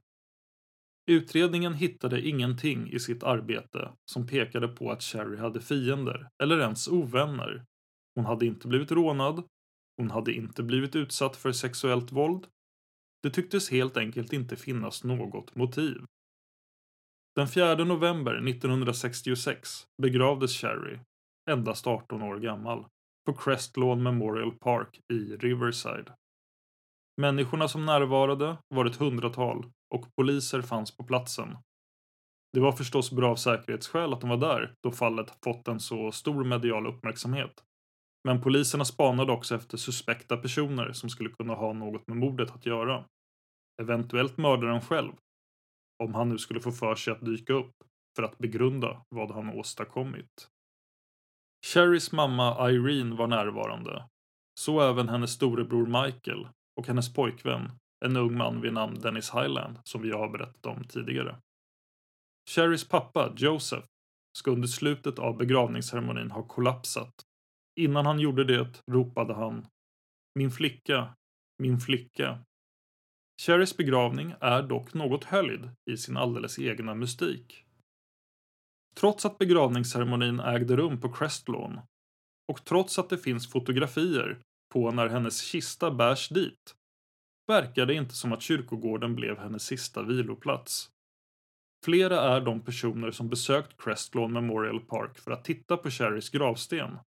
Utredningen 1.12 1.74
hittade 1.74 2.28
ingenting 2.28 2.92
i 2.92 3.00
sitt 3.00 3.24
arbete 3.24 3.92
som 4.12 4.28
pekade 4.28 4.68
på 4.68 4.92
att 4.92 5.04
Cherry 5.04 5.38
hade 5.38 5.62
fiender 5.62 6.28
eller 6.44 6.60
ens 6.60 6.88
ovänner. 6.88 7.66
Hon 8.16 8.26
hade 8.26 8.46
inte 8.46 8.68
blivit 8.68 8.92
rånad. 8.92 9.44
Hon 9.98 10.12
hade 10.12 10.34
inte 10.34 10.64
blivit 10.64 10.96
utsatt 10.96 11.36
för 11.36 11.52
sexuellt 11.52 12.12
våld 12.12 12.48
det 13.26 13.32
tycktes 13.32 13.72
helt 13.72 13.98
enkelt 13.98 14.34
inte 14.34 14.56
finnas 14.56 15.04
något 15.04 15.56
motiv. 15.56 16.06
Den 17.36 17.48
4 17.48 17.76
november 17.76 18.48
1966 18.50 19.70
begravdes 20.02 20.52
Cherry, 20.52 21.00
endast 21.50 21.88
18 21.88 22.22
år 22.22 22.40
gammal, 22.40 22.86
på 23.26 23.34
Crestlawn 23.34 24.04
Memorial 24.04 24.52
Park 24.52 25.00
i 25.14 25.36
Riverside. 25.36 26.14
Människorna 27.22 27.68
som 27.68 27.86
närvarade 27.86 28.58
var 28.68 28.86
ett 28.86 28.96
hundratal 28.96 29.66
och 29.96 30.16
poliser 30.16 30.62
fanns 30.62 30.98
på 30.98 31.04
platsen. 31.04 31.58
Det 32.54 32.60
var 32.60 32.72
förstås 32.72 33.12
bra 33.12 33.32
av 33.32 33.36
säkerhetsskäl 33.36 34.14
att 34.14 34.22
de 34.22 34.30
var 34.30 34.38
där 34.38 34.74
då 34.84 34.92
fallet 34.92 35.38
fått 35.44 35.68
en 35.68 35.80
så 35.80 36.12
stor 36.12 36.44
medial 36.44 36.88
uppmärksamhet. 36.88 37.64
Men 38.24 38.42
poliserna 38.42 38.86
spanade 38.86 39.32
också 39.32 39.56
efter 39.56 39.78
suspekta 39.78 40.38
personer 40.38 40.92
som 40.92 41.10
skulle 41.10 41.30
kunna 41.30 41.54
ha 41.54 41.74
något 41.74 42.08
med 42.08 42.18
mordet 42.18 42.52
att 42.52 42.66
göra. 42.66 43.06
Eventuellt 43.82 44.38
mördaren 44.38 44.82
själv. 44.82 45.12
Om 46.04 46.14
han 46.14 46.30
nu 46.30 46.38
skulle 46.38 46.60
få 46.60 46.72
för 46.72 46.96
sig 46.96 47.14
att 47.14 47.26
dyka 47.26 47.54
upp 47.54 47.76
för 48.16 48.24
att 48.24 48.38
begrunda 48.38 49.02
vad 49.10 49.32
han 49.32 49.50
åstadkommit. 49.50 50.50
Sherrys 51.66 52.12
mamma 52.12 52.72
Irene 52.72 53.16
var 53.16 53.28
närvarande. 53.28 54.08
Så 54.60 54.82
även 54.82 55.10
hennes 55.10 55.32
storebror 55.32 56.04
Michael 56.04 56.48
och 56.76 56.88
hennes 56.88 57.14
pojkvän, 57.14 57.72
en 58.06 58.18
ung 58.18 58.38
man 58.38 58.62
vid 58.62 58.74
namn 58.74 59.02
Dennis 59.02 59.34
Highland 59.34 59.80
som 59.84 60.02
vi 60.02 60.12
har 60.12 60.30
berättat 60.30 60.66
om 60.66 60.84
tidigare. 60.84 61.38
Sherrys 62.50 62.88
pappa, 62.88 63.34
Joseph, 63.38 63.88
ska 64.38 64.52
under 64.52 64.68
slutet 64.68 65.20
av 65.20 65.38
begravningsceremonin 65.38 66.32
ha 66.32 66.44
kollapsat. 66.44 67.14
Innan 67.80 68.06
han 68.06 68.20
gjorde 68.20 68.44
det 68.44 68.84
ropade 68.92 69.34
han 69.34 69.68
Min 70.36 70.52
flicka, 70.52 71.16
min 71.64 71.80
flicka 71.80 72.40
Sherrys 73.42 73.78
begravning 73.78 74.36
är 74.40 74.64
dock 74.64 74.94
något 74.94 75.24
höljd 75.24 75.70
i 75.92 75.98
sin 75.98 76.18
alldeles 76.18 76.60
egna 76.60 76.96
mystik. 76.96 77.66
Trots 78.96 79.26
att 79.26 79.38
begravningsceremonin 79.38 80.40
ägde 80.40 80.76
rum 80.76 81.02
på 81.02 81.14
Crestlawn 81.14 81.80
och 82.48 82.66
trots 82.66 83.00
att 83.00 83.10
det 83.10 83.18
finns 83.18 83.52
fotografier 83.52 84.40
på 84.76 84.92
när 84.92 85.08
hennes 85.08 85.42
kista 85.42 85.92
bärs 85.92 86.30
dit 86.30 86.76
verkar 87.48 87.86
det 87.86 87.94
inte 87.94 88.16
som 88.16 88.34
att 88.34 88.42
kyrkogården 88.42 89.16
blev 89.16 89.38
hennes 89.38 89.64
sista 89.64 90.04
viloplats. 90.04 90.90
Flera 91.86 92.22
är 92.22 92.42
de 92.42 92.62
personer 92.62 93.12
som 93.12 93.30
besökt 93.30 93.82
Crestlawn 93.82 94.34
Memorial 94.34 94.80
Park 94.80 95.20
för 95.20 95.32
att 95.32 95.44
titta 95.44 95.78
på 95.78 95.90
Sherrys 95.90 96.30
gravsten. 96.30 96.98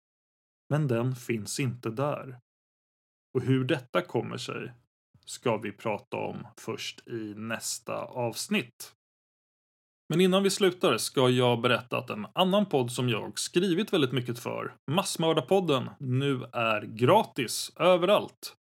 Men 0.68 0.88
den 0.88 1.16
finns 1.16 1.61
inte 1.61 1.90
där. 1.90 2.40
Och 3.35 3.42
hur 3.42 3.64
detta 3.64 4.02
kommer 4.02 4.37
sig 4.37 4.72
ska 5.24 5.57
vi 5.57 5.72
prata 5.72 6.16
om 6.16 6.46
först 6.57 7.09
i 7.09 7.35
nästa 7.37 8.04
avsnitt. 8.04 8.94
Men 10.08 10.20
innan 10.20 10.42
vi 10.42 10.50
slutar 10.50 10.96
ska 10.96 11.28
jag 11.28 11.60
berätta 11.60 11.98
att 11.98 12.10
en 12.10 12.26
annan 12.32 12.66
podd 12.66 12.92
som 12.92 13.08
jag 13.08 13.38
skrivit 13.38 13.92
väldigt 13.92 14.12
mycket 14.12 14.38
för, 14.38 14.74
Massmördarpodden, 14.90 15.90
nu 15.98 16.44
är 16.52 16.82
gratis 16.82 17.72
överallt. 17.76 18.54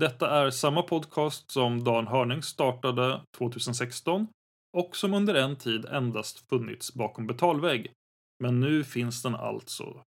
Detta 0.00 0.30
är 0.30 0.50
samma 0.50 0.82
podcast 0.82 1.50
som 1.50 1.84
Dan 1.84 2.06
Hörning 2.06 2.42
startade 2.42 3.20
2016 3.36 4.26
och 4.76 4.96
som 4.96 5.14
under 5.14 5.34
en 5.34 5.56
tid 5.56 5.84
endast 5.84 6.48
funnits 6.48 6.94
bakom 6.94 7.26
betalvägg. 7.26 7.92
Men 8.42 8.60
nu 8.60 8.84
finns 8.84 9.22
den 9.22 9.34
alltså 9.34 10.02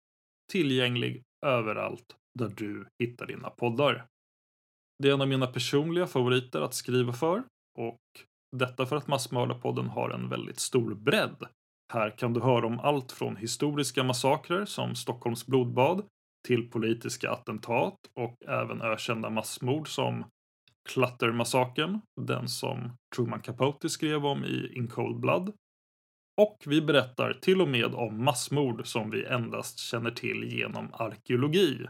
tillgänglig 0.51 1.23
överallt 1.45 2.15
där 2.39 2.49
du 2.57 2.87
hittar 3.03 3.25
dina 3.25 3.49
poddar. 3.49 4.05
Det 5.03 5.09
är 5.09 5.13
en 5.13 5.21
av 5.21 5.27
mina 5.27 5.47
personliga 5.47 6.07
favoriter 6.07 6.61
att 6.61 6.73
skriva 6.73 7.13
för 7.13 7.43
och 7.79 7.99
detta 8.51 8.85
för 8.85 8.95
att 8.95 9.07
Massmördarpodden 9.07 9.87
har 9.87 10.09
en 10.09 10.29
väldigt 10.29 10.59
stor 10.59 10.95
bredd. 10.95 11.43
Här 11.93 12.17
kan 12.17 12.33
du 12.33 12.41
höra 12.41 12.65
om 12.67 12.79
allt 12.79 13.11
från 13.11 13.35
historiska 13.35 14.03
massakrer 14.03 14.65
som 14.65 14.95
Stockholms 14.95 15.45
blodbad 15.45 16.05
till 16.47 16.69
politiska 16.69 17.31
attentat 17.31 17.97
och 18.19 18.35
även 18.47 18.81
ökända 18.81 19.29
massmord 19.29 19.95
som 19.95 20.25
Cluttermassakern, 20.89 22.01
den 22.21 22.47
som 22.47 22.91
Truman 23.15 23.41
Capote 23.41 23.89
skrev 23.89 24.25
om 24.25 24.45
i 24.45 24.73
In 24.75 24.87
Cold 24.87 25.19
Blood. 25.19 25.53
Och 26.41 26.57
vi 26.65 26.81
berättar 26.81 27.33
till 27.33 27.61
och 27.61 27.69
med 27.69 27.95
om 27.95 28.23
massmord 28.23 28.87
som 28.87 29.09
vi 29.09 29.25
endast 29.25 29.79
känner 29.79 30.11
till 30.11 30.43
genom 30.43 30.89
arkeologi. 30.93 31.87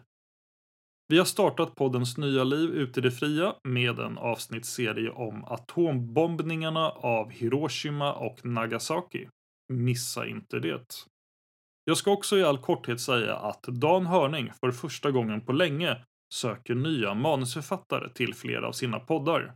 Vi 1.10 1.18
har 1.18 1.26
startat 1.26 1.76
poddens 1.76 2.18
nya 2.18 2.44
liv 2.44 2.70
ute 2.70 3.00
i 3.00 3.04
det 3.04 3.12
fria 3.12 3.56
med 3.64 4.00
en 4.00 4.18
avsnittsserie 4.18 5.10
om 5.10 5.46
atombombningarna 5.46 6.90
av 6.90 7.30
Hiroshima 7.30 8.14
och 8.14 8.46
Nagasaki. 8.46 9.28
Missa 9.74 10.28
inte 10.28 10.60
det. 10.60 11.06
Jag 11.86 11.98
ska 11.98 12.12
också 12.12 12.38
i 12.38 12.44
all 12.44 12.58
korthet 12.58 13.02
säga 13.02 13.36
att 13.36 13.64
Dan 13.64 14.06
Hörning 14.06 14.52
för 14.60 14.72
första 14.72 15.12
gången 15.12 15.42
på 15.42 15.52
länge 15.52 16.06
söker 16.34 16.76
nya 16.76 17.14
manusförfattare 17.14 18.10
till 18.14 18.34
flera 18.34 18.68
av 18.68 18.72
sina 18.72 19.00
poddar. 19.00 19.56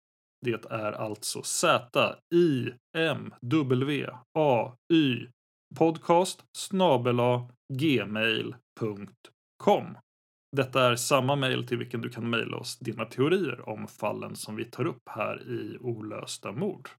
Det 0.45 0.65
är 0.65 0.91
alltså 0.91 1.43
Z-I-M-W-A-Y 1.43 2.08
podcast 5.76 6.45
snabela 6.58 7.50
gmail.com. 7.73 9.08
Detta 10.51 10.91
är 10.91 10.95
samma 10.95 11.36
mejl 11.36 11.67
till 11.67 11.77
vilken 11.77 12.01
du 12.01 12.10
kan 12.10 12.29
mejla 12.29 12.57
oss 12.57 12.79
dina 12.79 13.05
teorier 13.05 13.69
om 13.69 13.88
fallen 13.88 14.36
som 14.36 14.55
vi 14.55 14.65
tar 14.65 14.86
upp 14.86 15.10
här 15.10 15.49
i 15.49 15.77
Olösta 15.81 16.51
mord. 16.51 16.89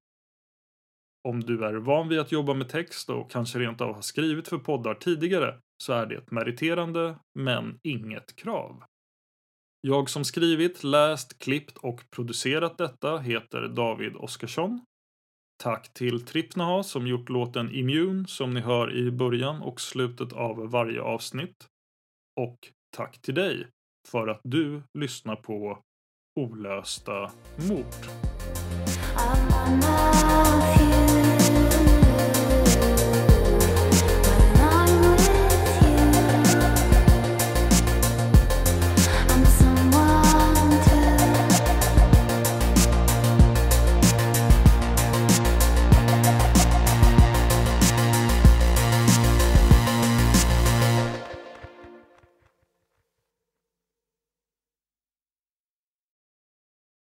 Om 1.29 1.41
du 1.41 1.65
är 1.65 1.75
van 1.75 2.09
vid 2.09 2.19
att 2.19 2.33
jobba 2.33 2.55
med 2.55 2.69
text 2.69 3.11
och 3.11 3.31
kanske 3.31 3.59
rent 3.59 3.81
av 3.81 3.95
har 3.95 4.03
skrivit 4.03 4.49
för 4.49 4.59
poddar 4.59 4.95
tidigare 4.95 5.61
så 5.83 5.93
är 5.93 6.07
det 6.07 6.15
ett 6.15 6.31
meriterande, 6.31 7.19
men 7.35 7.79
inget 7.83 8.37
krav. 8.37 8.83
Jag 9.81 10.11
som 10.11 10.25
skrivit, 10.25 10.85
läst, 10.85 11.39
klippt 11.39 11.79
och 11.79 12.11
producerat 12.11 12.79
detta 12.79 13.19
heter 13.19 13.69
David 13.69 14.17
Oskarsson. 14.17 14.85
Tack 15.63 15.93
till 15.93 16.25
Trippnaha 16.25 16.83
som 16.83 17.07
gjort 17.07 17.29
låten 17.29 17.75
Immune 17.75 18.27
som 18.27 18.55
ni 18.55 18.61
hör 18.61 18.97
i 18.97 19.11
början 19.11 19.63
och 19.63 19.81
slutet 19.81 20.33
av 20.33 20.71
varje 20.71 21.01
avsnitt. 21.01 21.69
Och 22.41 22.59
tack 22.91 23.23
till 23.23 23.35
dig 23.35 23.67
för 24.09 24.29
att 24.29 24.41
du 24.45 24.83
lyssnar 24.99 25.37
på 25.37 25.79
Olösta 26.37 27.31
mord. 27.69 27.85
I'm 29.19 30.78